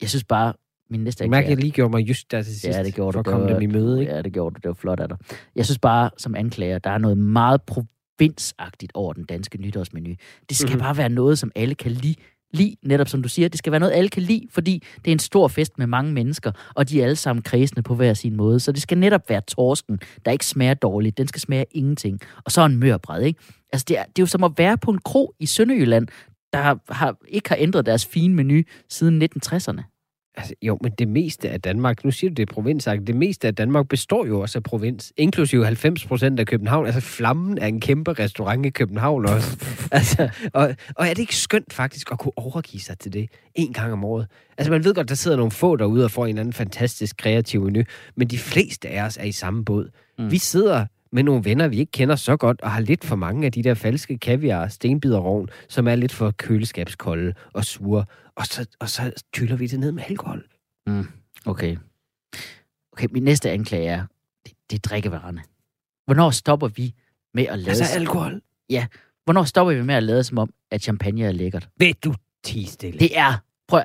[0.00, 0.52] Jeg synes bare,
[0.90, 2.78] min næste anklage- jeg lige gjorde mig just der til sidst.
[2.78, 3.30] Ja, det gjorde for du.
[3.30, 4.12] at komme var- dem i møde, ikke?
[4.12, 4.58] Ja, det gjorde du.
[4.62, 5.18] Det var flot af dig.
[5.56, 10.14] Jeg synes bare, som anklager, der er noget meget provinsagtigt over den danske nytårsmenu.
[10.48, 10.72] Det skal Mhm.
[10.72, 10.82] mm-hmm.
[10.84, 12.14] bare være noget, som alle kan lide.
[12.54, 15.12] Lide, netop som du siger, det skal være noget, alle kan lide, fordi det er
[15.12, 18.36] en stor fest med mange mennesker, og de er alle sammen kredsende på hver sin
[18.36, 18.60] måde.
[18.60, 21.18] Så det skal netop være torsken, der ikke smager dårligt.
[21.18, 22.20] Den skal smage ingenting.
[22.44, 23.40] Og så en mørbræd, ikke?
[23.72, 26.06] Altså, det er, det er jo som at være på en kro i Sønderjylland,
[26.52, 29.97] der har, har, ikke har ændret deres fine menu siden 1960'erne.
[30.36, 33.46] Altså, jo, men det meste af Danmark, nu siger du det er provinsagt, det meste
[33.48, 36.86] af Danmark består jo også af provins, inklusive 90 procent af København.
[36.86, 39.56] Altså, Flammen er en kæmpe restaurant i København også.
[39.92, 43.72] altså, og, og er det ikke skønt faktisk at kunne overgive sig til det en
[43.72, 44.26] gang om året?
[44.58, 47.64] Altså, man ved godt, der sidder nogle få derude og får en anden fantastisk kreativ
[47.64, 47.82] menu,
[48.16, 49.90] men de fleste af os er i samme båd.
[50.18, 50.30] Mm.
[50.30, 53.46] Vi sidder med nogle venner, vi ikke kender så godt, og har lidt for mange
[53.46, 58.04] af de der falske kaviar, stenbiderrovn, som er lidt for køleskabskolde og sure,
[58.38, 60.44] og så, og så tyller vi det ned med alkohol.
[60.86, 61.06] Mm,
[61.46, 61.76] okay.
[62.92, 64.06] Okay, min næste anklage er,
[64.46, 65.42] det, det er drikkevarerne.
[66.04, 66.94] Hvornår stopper vi
[67.34, 67.70] med at lade...
[67.70, 68.42] Altså alkohol.
[69.24, 71.68] Hvornår stopper vi med at lade som om, at champagne er lækkert?
[71.76, 72.14] Ved du,
[72.44, 72.98] tige stille.
[72.98, 73.34] Det er...
[73.68, 73.82] Prøv,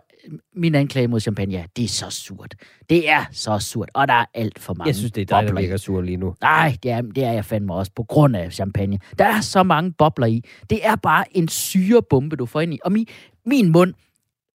[0.56, 2.56] min anklage mod champagne det er så surt.
[2.90, 5.48] Det er så surt, og der er alt for mange jeg synes, det er dig,
[5.48, 6.36] der virker sur lige nu.
[6.42, 9.00] Nej, det er, det er jeg fandme også på grund af champagne.
[9.20, 10.44] Der er så mange bobler i.
[10.70, 12.80] Det er bare en syrebombe, du får ind i.
[12.86, 13.08] Og min,
[13.46, 13.94] min mund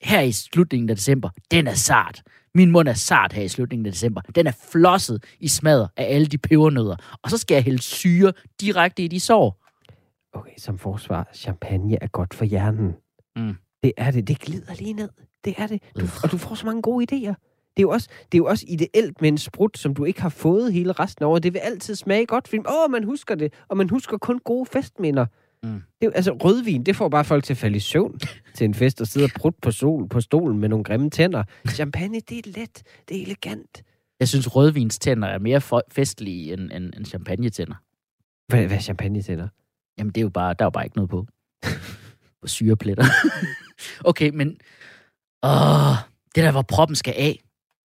[0.02, 2.22] her i slutningen af december, den er sart.
[2.54, 4.20] Min mund er sart her i slutningen af december.
[4.20, 6.96] Den er flosset i smadder af alle de pebernødder.
[7.22, 9.64] Og så skal jeg hælde syre direkte i de sår.
[10.32, 12.94] Okay, som forsvar, champagne er godt for hjernen.
[13.36, 13.54] Mm.
[13.82, 14.28] Det er det.
[14.28, 15.08] Det glider lige ned.
[15.44, 15.82] Det er det.
[16.00, 17.34] Du, og du får så mange gode idéer.
[17.76, 20.22] Det er, jo også, det er jo også ideelt med en sprut, som du ikke
[20.22, 21.42] har fået hele resten af året.
[21.42, 22.54] Det vil altid smage godt.
[22.54, 23.52] Åh, man husker det.
[23.68, 25.26] Og man husker kun gode festminder.
[25.62, 25.82] Mm.
[26.00, 28.20] Det altså, rødvin, det får bare folk til at falde i søvn
[28.54, 31.44] til en fest og sidde og prutte på, sol, på stolen med nogle grimme tænder.
[31.68, 32.82] Champagne, det er let.
[33.08, 33.82] Det er elegant.
[34.20, 37.74] Jeg synes, rødvinstænder er mere festlige end, end, end champagnetænder.
[38.48, 39.48] Hvad, hvad er champagne tænder?
[39.98, 41.26] Jamen, det er jo bare, der er jo bare ikke noget på.
[42.42, 43.04] på syrepletter.
[44.10, 44.48] okay, men...
[45.42, 45.96] Åh,
[46.34, 47.40] det der, hvor proppen skal af.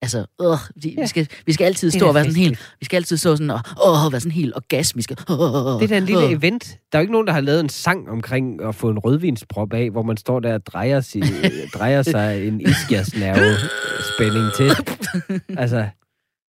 [0.02, 0.46] Altså, øh,
[0.82, 1.02] vi, Ja.
[1.02, 2.74] vi, skal, vi skal altid stå og være sådan helt...
[2.80, 5.16] Vi skal altid stå sådan og åh, være sådan helt orgasmiske.
[5.30, 5.36] Åh,
[5.80, 6.64] Det er da en lille event.
[6.92, 9.72] Der er jo ikke nogen, der har lavet en sang omkring at få en rødvinsprop
[9.72, 11.22] af, hvor man står der og drejer, sig,
[11.74, 13.56] drejer sig en ischiasnerve
[14.16, 14.70] spænding til.
[15.58, 15.88] Altså,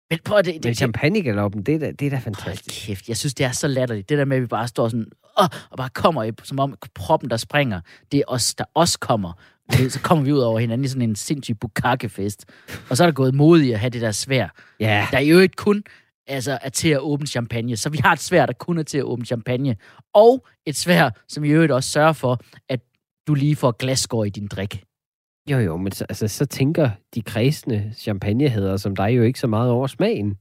[0.10, 2.86] Men prøv det, men det, det, champagnegaloppen, det er det er da fantastisk.
[2.88, 4.10] kæft, jeg synes, det er så latterligt.
[4.10, 5.06] Det der med, at vi bare står sådan,
[5.41, 7.82] åh, og bare kommer, i, som om proppen, der springer,
[8.12, 9.34] det er os, der også kommer.
[9.78, 12.45] Ved, Så kommer vi ud over hinanden i sådan en sindssyg bukakkefest.
[12.89, 14.47] Og så er der gået mod i at have det der svær.
[14.80, 15.84] Ja, Der er jo ikke kun
[16.30, 17.78] altså, er til at åbne champagne.
[17.78, 19.76] Så vi har et svær, der kun er til at åbne champagne.
[20.13, 22.39] Og et svær, som i øvrigt også sørger for,
[22.70, 22.80] at
[23.28, 24.84] du lige får glasskår i din drik.
[25.51, 29.47] jo jo, men så, altså, så tænker de kredsende champagnehædere som dig jo ikke så
[29.47, 30.38] meget over smagen.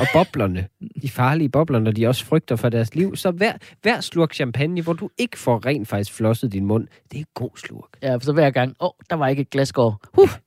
[0.00, 0.68] Og boblerne,
[1.02, 3.16] de farlige bobler, når de også frygter for deres liv.
[3.16, 7.16] Så hver, hver slurk champagne, hvor du ikke får rent faktisk flosset din mund, det
[7.16, 7.88] er en god slurk.
[8.02, 10.00] Ja, så hver gang, åh, oh, der var ikke et glasskår.
[10.14, 10.24] Huh.
[10.24, 10.40] Okay,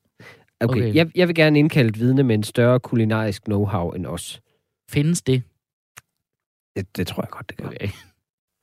[0.62, 0.82] Okay.
[0.82, 0.96] okay.
[0.96, 4.42] Jeg, jeg vil gerne indkalde et vidne med en større kulinarisk know-how end os.
[4.90, 5.44] Findes det?
[6.76, 7.68] Det, det tror jeg godt, det gør.
[7.68, 7.90] Okay.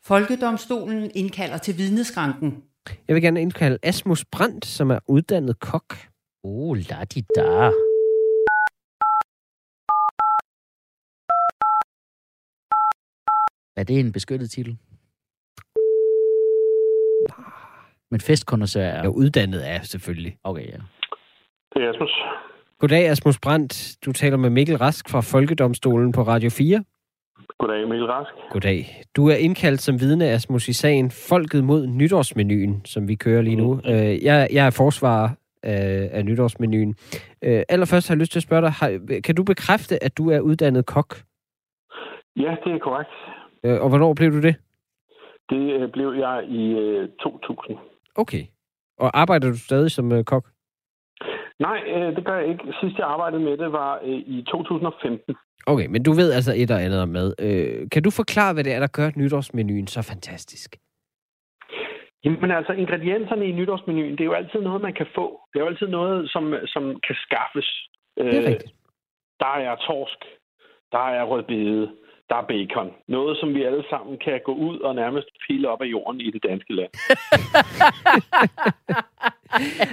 [0.05, 2.63] Folkedomstolen indkalder til vidneskranken.
[3.09, 5.97] Jeg vil gerne indkalde Asmus Brandt, som er uddannet kok.
[6.45, 7.71] Oh, la di da.
[13.77, 14.77] Er det en beskyttet titel?
[18.11, 18.97] Men festkondensør er...
[18.97, 20.37] Jeg er uddannet af, selvfølgelig.
[20.45, 20.79] Okay, ja.
[21.75, 22.11] Det er Asmus.
[22.79, 23.97] Goddag, Asmus Brandt.
[24.05, 26.85] Du taler med Mikkel Rask fra Folkedomstolen på Radio 4.
[27.59, 28.31] Goddag, Mikkel Rask.
[28.51, 29.03] Goddag.
[29.17, 33.57] Du er indkaldt som vidne, Asmus, i sagen Folket mod nytårsmenuen, som vi kører lige
[33.57, 33.75] nu.
[33.75, 33.89] Mhm.
[33.89, 35.29] Øh, jeg, jeg er forsvarer
[35.63, 36.95] af, af nytårsmenuen.
[37.43, 40.31] Øh, allerførst har jeg lyst til at spørge dig, har, kan du bekræfte, at du
[40.31, 41.17] er uddannet kok?
[42.37, 43.11] Ja, det er korrekt.
[43.67, 44.57] Øh, og hvornår blev du det?
[45.51, 47.79] Det øh, blev jeg i øh, 2000.
[48.15, 48.45] Okay.
[48.99, 50.45] Og arbejder du stadig som øh, kok?
[51.59, 52.65] Nej, øh, det gør jeg ikke.
[52.81, 55.37] Sidst jeg arbejdede med det var øh, i 2015.
[55.67, 57.35] Okay, men du ved altså et og andet om mad.
[57.39, 60.77] Øh, kan du forklare, hvad det er, der gør nytårsmenuen så fantastisk?
[62.25, 65.41] Jamen altså, ingredienserne i nytårsmenuen, det er jo altid noget, man kan få.
[65.53, 67.89] Det er jo altid noget, som, som kan skaffes.
[68.17, 68.75] Det er Øh, rigtigt.
[69.41, 70.21] Der er torsk,
[70.93, 71.91] der er rødbede,
[72.29, 72.91] der er bacon.
[73.09, 76.31] Noget, som vi alle sammen kan gå ud og nærmest pille op af jorden i
[76.31, 76.91] det danske land.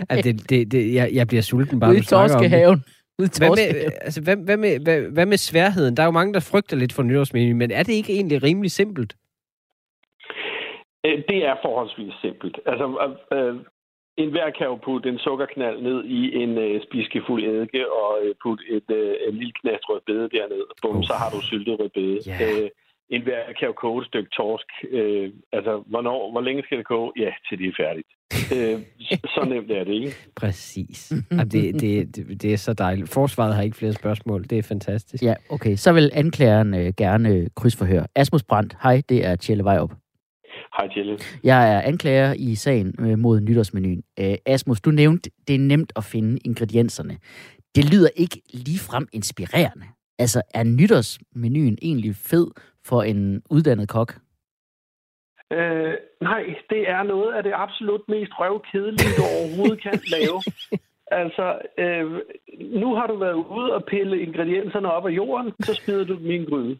[0.09, 2.51] Altså, det, det, det, jeg, jeg bliver sulten bare, Ude i du snakker om det.
[2.51, 2.83] Torskehaven.
[3.19, 3.75] Ude i Hvad Torskehaven.
[3.85, 5.97] med, altså, hvad, hvad, med, hvad, hvad med sværheden?
[5.97, 8.71] Der er jo mange, der frygter lidt for nytårsmenu, men er det ikke egentlig rimelig
[8.71, 9.15] simpelt?
[11.05, 12.59] Øh, Det er forholdsvis simpelt.
[12.65, 12.85] Altså,
[13.33, 13.55] øh,
[14.17, 18.35] en hver kan jo putte en sukkerknald ned i en øh, spiskefuld eddike og øh,
[18.43, 20.63] putte et, øh, en lille knast rødbede derned.
[20.81, 22.19] Bum, så har du syltet rødbede.
[22.27, 22.37] Ja.
[22.63, 22.69] Øh,
[23.09, 24.67] en hver kan jo koge et stykke torsk.
[24.89, 27.11] Øh, altså, hvornår, hvor længe skal det koge?
[27.17, 28.07] Ja, til det er færdigt.
[28.55, 30.11] øh, så- så nemt er det, ikke?
[30.41, 31.13] Præcis.
[31.31, 33.09] Jamen, det, det, det, det er så dejligt.
[33.13, 34.43] Forsvaret har ikke flere spørgsmål.
[34.43, 35.23] Det er fantastisk.
[35.23, 35.75] Ja, okay.
[35.75, 38.05] Så vil anklageren øh, gerne krydsforhøre.
[38.15, 39.91] Asmus Brandt, hej, det er Tjelle Vejrup.
[40.77, 41.19] Hej, Tjelle.
[41.43, 44.03] Jeg er anklager i sagen øh, mod nytårsmenuen.
[44.19, 47.17] Øh, Asmus, du nævnte, det er nemt at finde ingredienserne.
[47.75, 49.85] Det lyder ikke ligefrem inspirerende.
[50.19, 52.47] Altså, er nytårsmenuen egentlig fed
[52.85, 54.13] for en uddannet kok?
[55.51, 60.41] Øh, nej, det er noget af det absolut mest røvkedelige, du overhovedet kan lave.
[61.23, 62.11] Altså, øh,
[62.81, 66.31] nu har du været ude og pille ingredienserne op af jorden, så smider du dem
[66.31, 66.79] i en gryde.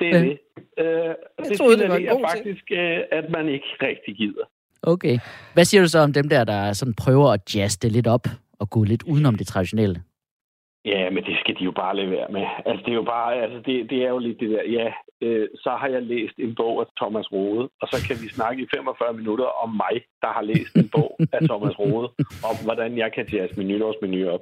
[0.00, 0.24] Det er Ja.
[0.24, 0.38] det.
[0.78, 1.14] Øh,
[1.50, 2.24] det troede, det var ting.
[2.30, 4.44] faktisk, øh, at man ikke rigtig gider.
[4.82, 5.18] Okay.
[5.54, 8.26] Hvad siger du så om dem der, der sådan prøver at jazze det lidt op
[8.60, 10.02] og gå lidt udenom det traditionelle?
[10.84, 12.46] Ja, men det skal de jo bare lade være med.
[12.66, 15.48] Altså, det er jo bare, altså, det, det er jo lidt det der, ja, øh,
[15.54, 18.66] så har jeg læst en bog af Thomas Rode, og så kan vi snakke i
[18.74, 22.08] 45 minutter om mig, der har læst en bog af Thomas Rode,
[22.50, 24.40] om hvordan jeg kan jazze min nytårsmenu op.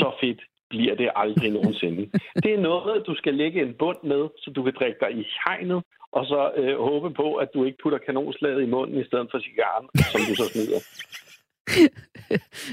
[0.00, 0.40] Så fedt
[0.70, 2.02] bliver det aldrig nogensinde.
[2.42, 5.24] Det er noget, du skal lægge en bund med, så du kan drikke dig i
[5.44, 9.28] hegnet, og så øh, håbe på, at du ikke putter kanonslaget i munden i stedet
[9.30, 10.80] for cigaren, som du så smider.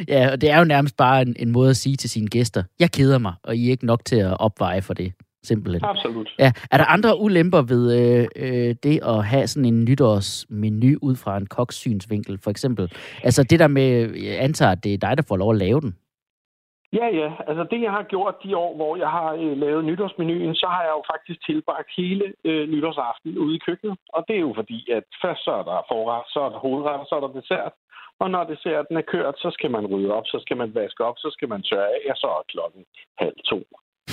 [0.08, 2.64] Ja, og det er jo nærmest bare en, en måde at sige til sine gæster,
[2.80, 5.14] jeg keder mig, og I er ikke nok til at opveje for det,
[5.44, 5.84] simpelthen.
[5.84, 6.30] Absolut.
[6.39, 11.16] Ja, er der andre ulemper ved øh, øh, det at have sådan en nytårsmenu ud
[11.16, 12.91] fra en koks synsvinkel, for eksempel?
[13.24, 15.82] Altså det der med, jeg antager, at det er dig, der får lov at lave
[15.82, 15.96] den.
[17.00, 17.30] Ja, ja.
[17.48, 20.82] Altså det, jeg har gjort de år, hvor jeg har øh, lavet nytårsmenuen, så har
[20.88, 23.98] jeg jo faktisk tilbragt hele øh, nytårsaften ude i køkkenet.
[24.16, 27.08] Og det er jo fordi, at først så er der forret, så er der hovedret,
[27.10, 27.74] så er der dessert.
[28.22, 31.18] Og når desserten er kørt, så skal man rydde op, så skal man vaske op,
[31.18, 32.82] så skal man tørre af, og så er klokken
[33.22, 33.60] halv to.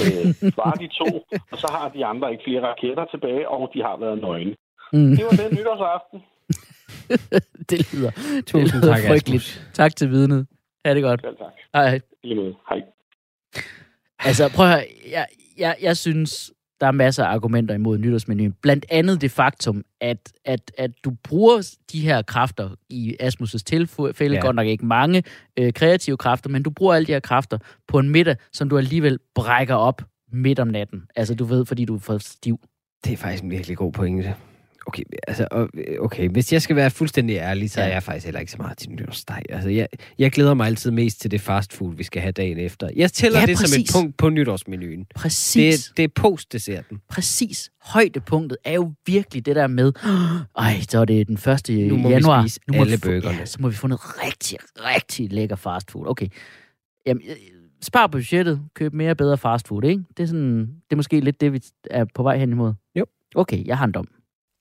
[0.05, 0.26] Øh,
[0.61, 1.11] bare de to,
[1.53, 4.55] og så har de andre ikke flere raketter tilbage, og de har været nøgne.
[4.93, 5.12] Mm.
[5.16, 6.18] Det var den nytårsaften.
[7.70, 8.12] det lyder,
[8.49, 9.47] det lyder tak, frygteligt.
[9.47, 9.74] Asmus.
[9.81, 10.47] Tak til vidnet.
[10.87, 11.20] Ha' det godt.
[11.20, 11.53] Selv tak.
[11.74, 12.01] Hej.
[12.24, 12.55] Lige.
[12.68, 12.83] Hej.
[14.18, 14.85] Altså, prøv at høre.
[15.11, 15.26] Jeg,
[15.59, 18.53] jeg, jeg synes, der er masser af argumenter imod nytårsmenuen.
[18.62, 24.14] Blandt andet det faktum, at, at, at du bruger de her kræfter i Asmus' tilfælde,
[24.20, 24.33] Ja.
[24.33, 24.41] ja.
[24.41, 25.22] godt nok ikke mange
[25.59, 27.59] øh, kreative kræfter, men du bruger alle de her kræfter
[27.89, 30.03] på en middag, som du alligevel brækker op
[30.33, 31.03] midt om natten.
[31.16, 32.61] Altså, du ved, fordi du er for stiv.
[33.05, 34.35] Det er faktisk en virkelig god pointe.
[34.91, 35.47] Okay, altså,
[36.01, 38.78] okay, hvis jeg skal være fuldstændig ærlig, så er jeg faktisk heller ikke så meget
[38.78, 39.43] til nytårsdag.
[39.49, 39.88] Altså, jeg,
[40.18, 42.88] jeg glæder mig altid mest til det fast food, vi skal have dagen efter.
[42.97, 45.07] Jeg tæller Ja, det som et punkt på nytårsmenuen.
[45.14, 45.84] Præcis.
[45.84, 47.01] Det, det er post-desserten.
[47.09, 49.93] præcis højdepunktet er jo virkelig det der med,
[50.59, 51.88] ej, så er det den 1.
[51.88, 52.43] Nu må vi januar.
[52.43, 56.07] spise må alle vi burgerne." Ja, så må vi få noget rigtig, rigtig lækker fastfood.
[56.09, 56.26] Okay.
[57.07, 57.36] Jamen, øh,
[57.82, 60.03] spar på budgettet, køb mere bedre fastfood, ikke?
[60.16, 61.61] Det er, sådan, det er måske lidt det, vi
[61.91, 62.72] er på vej hen imod.
[62.97, 63.05] Jo.
[63.34, 64.09] Okay, jeg har en dom.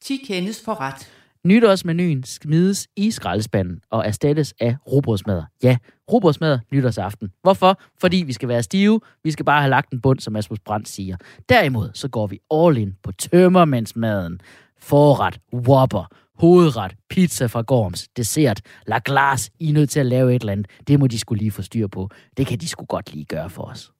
[0.01, 1.11] 10 kendes for ret.
[1.43, 5.43] Nytårsmenuen smides i skraldespanden og erstattes af robrødsmadder.
[5.63, 5.77] Ja,
[6.11, 7.29] robrødsmadder nytårsaften.
[7.41, 7.81] Hvorfor?
[7.97, 9.01] Fordi vi skal være stive.
[9.23, 11.17] Vi skal bare have lagt en bund, som Asmus Brandt siger.
[11.49, 14.41] Derimod så går vi all in på tømmermandsmaden.
[14.79, 19.51] Forret, whopper, hovedret, pizza fra Gorms, dessert, la glace.
[19.59, 20.67] I er nødt til at lave et eller andet.
[20.87, 22.09] Det må de skulle lige få styr på.
[22.37, 23.91] Det kan de skulle godt lige gøre for os.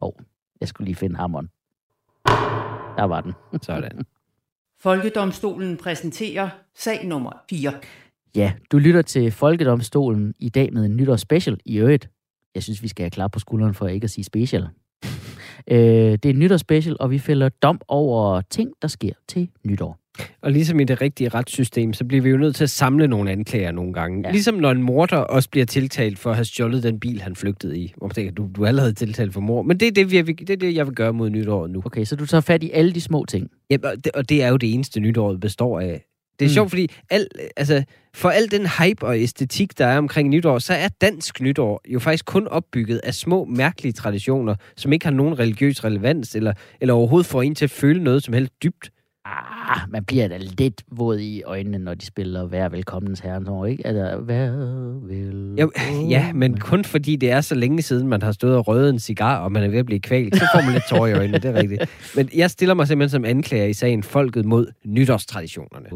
[0.00, 0.12] Åh, oh,
[0.60, 1.48] jeg skulle lige finde hammeren.
[2.96, 3.32] Der var den.
[3.62, 4.06] Sådan.
[4.82, 7.72] Folkedomstolen præsenterer sag nummer 4.
[8.36, 12.08] Ja, du lytter til Folkedomstolen i dag med en nytårsspecial i øvrigt.
[12.54, 14.68] Jeg synes, vi skal have klar på skulderen for ikke at sige special.
[15.68, 20.01] Øh, det er en nytårsspecial, og vi fælder dom over ting, der sker til nytår.
[20.40, 23.30] Og ligesom i det rigtige retssystem, så bliver vi jo nødt til at samle nogle
[23.30, 24.22] anklager nogle gange.
[24.24, 24.30] Ja.
[24.30, 27.78] Ligesom når en morder også bliver tiltalt for at have stjålet den bil, han flygtede
[27.78, 27.94] i.
[27.96, 29.62] Hvor man tænker, du, du er allerede tiltalt for mor.
[29.62, 31.82] Men det er det, vi, det er det, jeg vil gøre mod nytåret nu.
[31.84, 33.50] Okay, så du tager fat i alle de små ting.
[33.70, 36.04] Ja, og, det, og det er jo det eneste nytåret består af.
[36.38, 36.54] Det er mm.
[36.54, 37.84] sjovt, fordi al, altså,
[38.14, 41.98] for al den hype og æstetik, der er omkring nytår, så er dansk nytår jo
[41.98, 46.94] faktisk kun opbygget af små, mærkelige traditioner, som ikke har nogen religiøs relevans, eller, eller
[46.94, 48.90] overhovedet får en til at føle noget som helst dybt.
[49.24, 53.66] Ah, man bliver da lidt våd i øjnene, når de spiller Vær velkomnens herrens år,
[53.66, 53.86] ikke?
[53.86, 54.50] Altså, vær
[55.06, 55.56] vel...
[55.60, 55.70] Jo,
[56.08, 58.98] ja, men kun fordi det er så længe siden, man har stået og røget en
[58.98, 61.38] cigar, og man er ved at blive kvalt, så får man lidt tår i øjnene,
[61.38, 61.90] det er rigtigt.
[62.16, 65.92] Men jeg stiller mig simpelthen som anklager i sagen Folket mod nytårstraditionerne.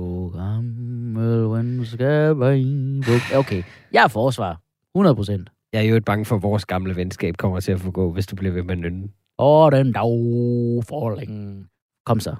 [3.37, 3.63] Okay,
[3.93, 4.61] jeg er forsvar.
[4.95, 5.51] 100 procent.
[5.73, 8.27] Jeg er jo et bange for, at vores gamle venskab kommer til at forgå, hvis
[8.27, 9.09] du bliver ved med at nynne.
[9.39, 10.03] Og den dag
[10.89, 11.65] for længe.
[12.07, 12.35] Kom så.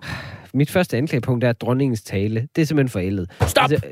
[0.55, 3.31] Mit første anklagepunkt er, at dronningens tale, det er simpelthen forældet.
[3.47, 3.71] Stop!
[3.71, 3.89] Altså,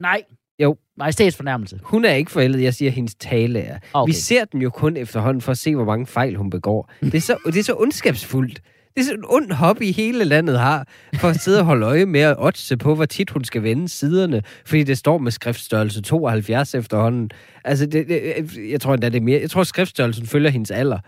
[0.00, 0.22] Nej.
[0.62, 0.76] Jo.
[0.98, 1.80] Majestætsfornærmelse.
[1.82, 3.78] hun er ikke forældet, jeg siger, at hendes tale er.
[3.92, 4.10] Okay.
[4.10, 6.90] Vi ser den jo kun efterhånden for at se, hvor mange fejl hun begår.
[7.00, 8.60] Det er så, det er så ondskabsfuldt.
[8.94, 12.06] Det er sådan en ond hobby, hele landet har, for at sidde og holde øje
[12.06, 16.02] med at oddse på, hvor tit hun skal vende siderne, fordi det står med skriftstørrelse
[16.02, 17.30] 72 efterhånden.
[17.64, 18.22] Altså, det, det,
[18.70, 19.40] jeg tror endda, det er mere.
[19.40, 20.98] Jeg tror, skriftstørrelsen følger hendes alder.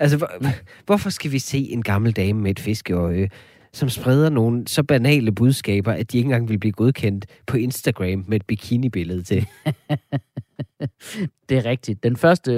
[0.00, 0.30] Altså, hvor,
[0.86, 3.28] hvorfor skal vi se en gammel dame med et fiskeøje,
[3.72, 8.24] som spreder nogle så banale budskaber, at de ikke engang vil blive godkendt på Instagram
[8.28, 9.46] med et bikinibillede til?
[11.48, 12.02] Det er rigtigt.
[12.02, 12.50] Den første,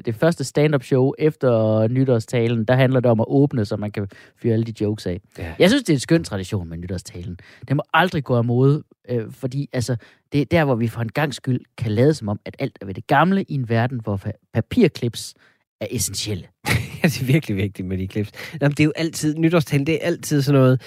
[0.00, 4.08] det første stand-up show efter nytårstalen, der handler det om at åbne, så man kan
[4.42, 5.20] fyre alle de jokes af.
[5.38, 5.54] Ja.
[5.58, 7.38] Jeg synes, det er en skøn tradition med nytårstalen.
[7.68, 9.96] Det må aldrig gå af mode, øh, fordi altså,
[10.32, 12.78] det er der, hvor vi for en gang skyld kan lade som om, at alt
[12.80, 15.34] er ved det gamle i en verden, hvor pa- papirklips
[15.80, 16.46] er essentielle.
[17.02, 18.30] Ja, det er virkelig vigtigt med de clips.
[18.60, 20.80] Jamen, det er jo altid, nytårstalen, det er altid sådan noget,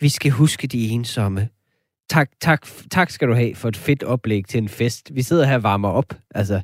[0.00, 1.48] vi skal huske de ensomme.
[2.10, 5.10] Tak, tak, tak skal du have for et fedt oplæg til en fest.
[5.14, 6.14] Vi sidder her og varmer op.
[6.34, 6.60] Altså,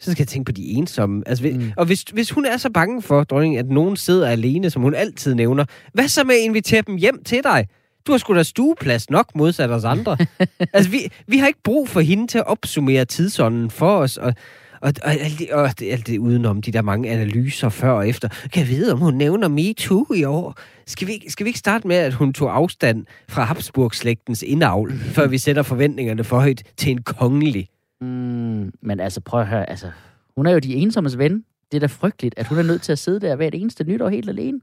[0.00, 1.22] så skal jeg tænke på de ensomme.
[1.26, 1.72] Altså, mm.
[1.76, 4.94] Og hvis, hvis hun er så bange for, dronning, at nogen sidder alene, som hun
[4.94, 7.68] altid nævner, hvad så med at invitere dem hjem til dig?
[8.06, 10.16] Du har sgu da stueplads nok modsat os andre.
[10.74, 14.34] altså, vi, vi har ikke brug for hende til at opsummere tidsånden for os, og,
[14.80, 18.28] og, og, alt, det, og alt det udenom de der mange analyser før og efter.
[18.28, 20.58] Kan jeg vide, om hun nævner MeToo i år?
[20.86, 25.26] Skal vi, skal vi ikke starte med, at hun tog afstand fra Habsburg-slægtens indavl, før
[25.26, 27.68] vi sætter forventningerne for højt til en kongelig?
[28.00, 29.90] Mm, men altså, prøv at høre, altså,
[30.36, 31.44] hun er jo de ensommes ven.
[31.72, 34.08] Det er da frygteligt, at hun er nødt til at sidde der hvert eneste nytår
[34.08, 34.60] helt alene.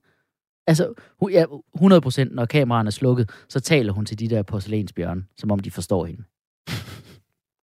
[0.68, 1.45] Altså, hun, ja,
[1.76, 5.59] 100 procent, når kameraerne er slukket, så taler hun til de der porcelænsbjørne, som om
[5.59, 6.24] de forstår hende.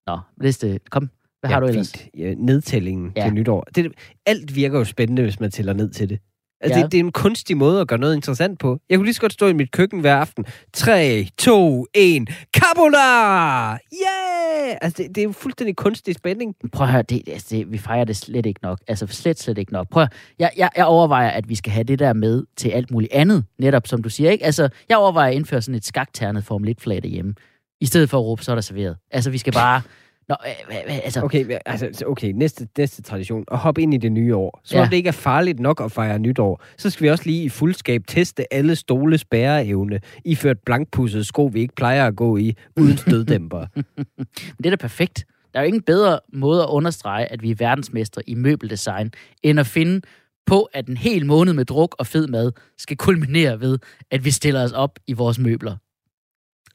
[0.06, 0.80] Nå, næste.
[0.90, 1.10] Kom,
[1.46, 1.92] hvad har du ellers?
[1.92, 2.08] Fint.
[2.18, 3.20] Ja, nedtællingen ja.
[3.22, 3.26] Ja.
[3.26, 3.66] til nytår.
[3.74, 3.92] Det,
[4.26, 6.18] alt virker jo spændende, hvis man tæller ned til det.
[6.60, 6.84] Altså, Ja.
[6.84, 8.78] det, det er en kunstig måde at gøre noget interessant på.
[8.90, 10.44] Jeg kunne lige så godt stå i mit køkken hver aften.
[10.72, 12.28] 3, 2, 1.
[12.56, 13.70] Capola!
[13.72, 14.76] Yeah!
[14.82, 16.54] Altså, det, det er jo fuldstændig kunstig spænding.
[16.72, 18.78] Prøv at høre, det, altså, det, vi fejrer det slet ikke nok.
[18.88, 19.88] Altså, slet, slet ikke nok.
[19.90, 22.90] Prøv at, jeg, jeg, jeg overvejer, at vi skal have det der med til alt
[22.90, 24.44] muligt andet, netop som du siger, ikke?
[24.44, 27.34] Altså, jeg overvejer at indføre sådan et skakternet Formel 1-flag derhjemme,
[27.80, 28.96] i stedet for at råbe, så er der serveret.
[29.10, 29.82] Altså, vi skal bare...
[30.28, 33.44] Nå, øh, øh, altså, Okay, altså, så- okay næste, næste tradition.
[33.52, 34.60] At hoppe ind i det nye år.
[34.64, 34.84] Så Ja.
[34.84, 38.02] det ikke er farligt nok at fejre nytår, så skal vi også lige i fuldskab
[38.06, 43.66] teste alle stoles bæreevne, iført blankpussede sko, vi ikke plejer at gå i, uden støddæmper.
[44.58, 45.24] det er da perfekt.
[45.52, 49.10] Der er jo ingen bedre måde at understrege, at vi er verdensmestre i møbeldesign,
[49.42, 50.00] end at finde
[50.46, 53.78] på, at en hel måned med druk og fed mad skal kulminere ved,
[54.10, 55.76] at vi stiller os op i vores møbler.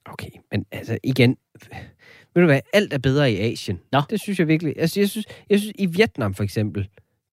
[0.05, 1.37] Okay, men altså igen,
[2.33, 3.79] ved du hvad, alt er bedre i Asien.
[3.91, 4.01] Nå.
[4.09, 4.73] Det synes jeg virkelig.
[4.77, 6.87] Altså, jeg synes, jeg synes i Vietnam for eksempel,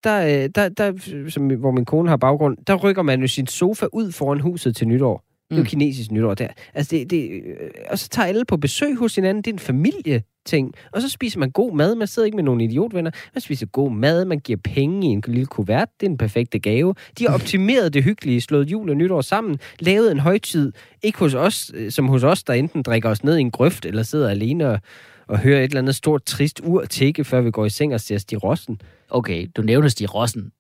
[0.05, 0.92] der, øh, der, der,
[1.28, 4.76] som, hvor min kone har baggrund, der rykker man jo sin sofa ud foran huset
[4.76, 5.26] til nytår.
[5.51, 5.66] Det er jo Mm.
[5.66, 6.49] kinesisk nytår der.
[6.74, 9.42] Altså det, det, øh, og så tager alle på besøg hos hinanden.
[9.44, 10.72] Det er en familieting.
[10.92, 11.94] Og så spiser man god mad.
[11.94, 13.11] Man sidder ikke med nogle idiotvenner.
[13.34, 14.24] Man spiser god mad.
[14.24, 15.88] Man giver penge i en lille kuvert.
[16.01, 16.94] Det er en perfekte gave.
[17.18, 20.72] De har optimeret det hyggelige, slået jul og nytår sammen, lavet en højtid.
[21.03, 23.84] Ikke hos os, øh, som hos os, der enten drikker os ned i en grøft,
[23.86, 24.80] eller sidder alene og,
[25.28, 28.01] og hører et eller andet stort, trist ur tikke, før vi går i seng og
[28.01, 28.80] ser Stig Rossen.
[29.11, 30.51] Okay, du nævner Stig Rossen.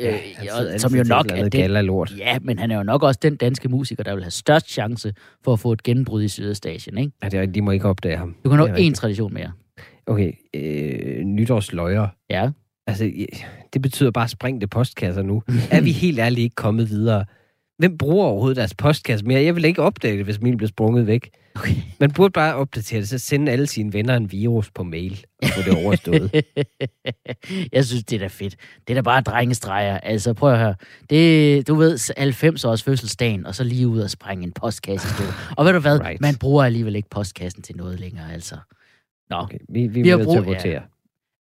[0.00, 2.14] Øh, han ja, sidder som jo nok er den, lort.
[2.18, 5.14] Ja, men han er jo nok også den danske musiker, der vil have størst chance
[5.44, 7.12] for at få et gennembrud i Sydøstasien, ikke?
[7.22, 8.36] Ja, det er, de må ikke opdage ham.
[8.44, 8.96] Du kan nå én rigtigt.
[8.96, 9.52] tradition mere.
[10.06, 12.08] Okay, øh, nytårsløjer.
[12.30, 12.50] Ja.
[12.86, 13.12] Altså,
[13.72, 15.42] det betyder bare sprængte postkasser nu.
[15.70, 17.24] er vi helt ærligt ikke kommet videre?
[17.78, 19.42] Hvem bruger overhovedet deres postkasse mere?
[19.42, 21.30] Jeg vil ikke opdage det, hvis min bliver sprunget væk.
[21.58, 21.74] Okay.
[22.00, 25.48] Man burde bare opdatere det, så sende alle sine venner en virus på mail og
[25.48, 26.30] få det overstået.
[27.72, 28.56] jeg synes, det er da fedt.
[28.88, 29.98] Det er da bare drengestreger.
[29.98, 30.74] Altså, prøv at høre.
[31.10, 35.32] Det, du ved, 90 års fødselsdagen, og så lige ud og sprænge en postkasse stykker.
[35.56, 36.00] Og ved du hvad?
[36.00, 36.20] Right.
[36.20, 38.56] Man bruger alligevel ikke postkassen til noget længere, altså.
[39.30, 39.36] Nå.
[39.36, 40.80] Okay, vi, vi, Vi har nødt til at brug- ja.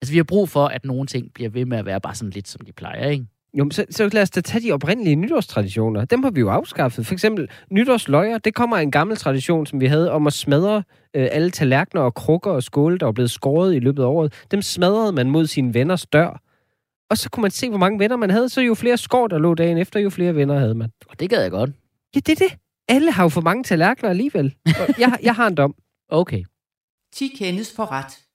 [0.02, 2.30] Altså, vi har brug for, at nogle ting bliver ved med at være bare sådan
[2.32, 3.26] lidt, som de plejer, ikke?
[3.58, 6.06] Jo, men så, så lad os da tage de oprindelige nytårstraditioner.
[6.06, 7.06] Dem har vi jo afskaffet.
[7.06, 10.84] For eksempel nytårsløjer, det kommer af en gammel tradition, som vi havde om at smadre
[11.14, 14.34] øh, alle tallerkener og krukker og skåle, der var blevet skåret i løbet af året.
[14.52, 16.42] Dem smadrede man mod sine venners dør.
[17.10, 18.50] Og så kunne man se, hvor mange venner man havde.
[18.50, 20.92] Så jo flere skår, der lå dagen efter, jo flere venner havde man.
[21.10, 21.70] Og det gad jeg godt.
[22.16, 22.58] Ja, det er det.
[22.88, 24.56] alle har jo for mange tallerkener alligevel.
[24.98, 25.76] Jeg, jeg har en dom.
[26.10, 26.44] Okay.
[27.14, 28.27] 10 kendes for ret.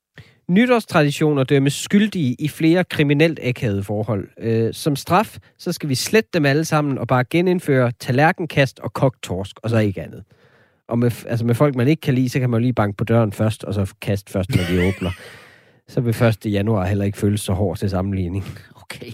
[0.53, 4.29] Nytårstraditioner dømmes skyldige i flere kriminelt akavede forhold.
[4.39, 8.93] Øh, som straf, så skal vi slette dem alle sammen og bare genindføre tallerkenkast og
[8.93, 10.25] kogt torsk, og så ikke andet.
[10.89, 12.97] Og med, altså med folk, man ikke kan lide, så kan man jo lige banke
[12.97, 15.11] på døren først, og så kaste først, når de åbner.
[15.89, 16.53] Så vil 1.
[16.53, 18.45] januar heller ikke føles så hårdt til sammenligning.
[18.83, 19.13] Okay.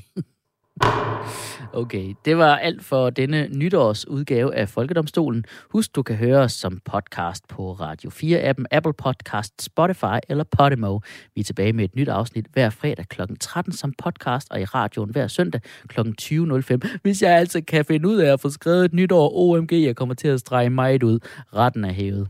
[1.72, 5.44] Okay, det var alt for denne nytårsudgave af Folkedomstolen.
[5.70, 10.98] Husk, du kan høre os som podcast på Radio 4-appen, Apple Podcast, Spotify eller Podimo.
[11.34, 13.20] Vi er tilbage med et nyt afsnit hver fredag kl.
[13.40, 16.00] 13 som podcast og i radioen hver søndag kl.
[16.22, 16.98] 20.05.
[17.02, 20.14] Hvis jeg altså kan finde ud af at få skrevet et nytår OMG, jeg kommer
[20.14, 21.18] til at strege meget ud.
[21.54, 22.28] Retten er hævet.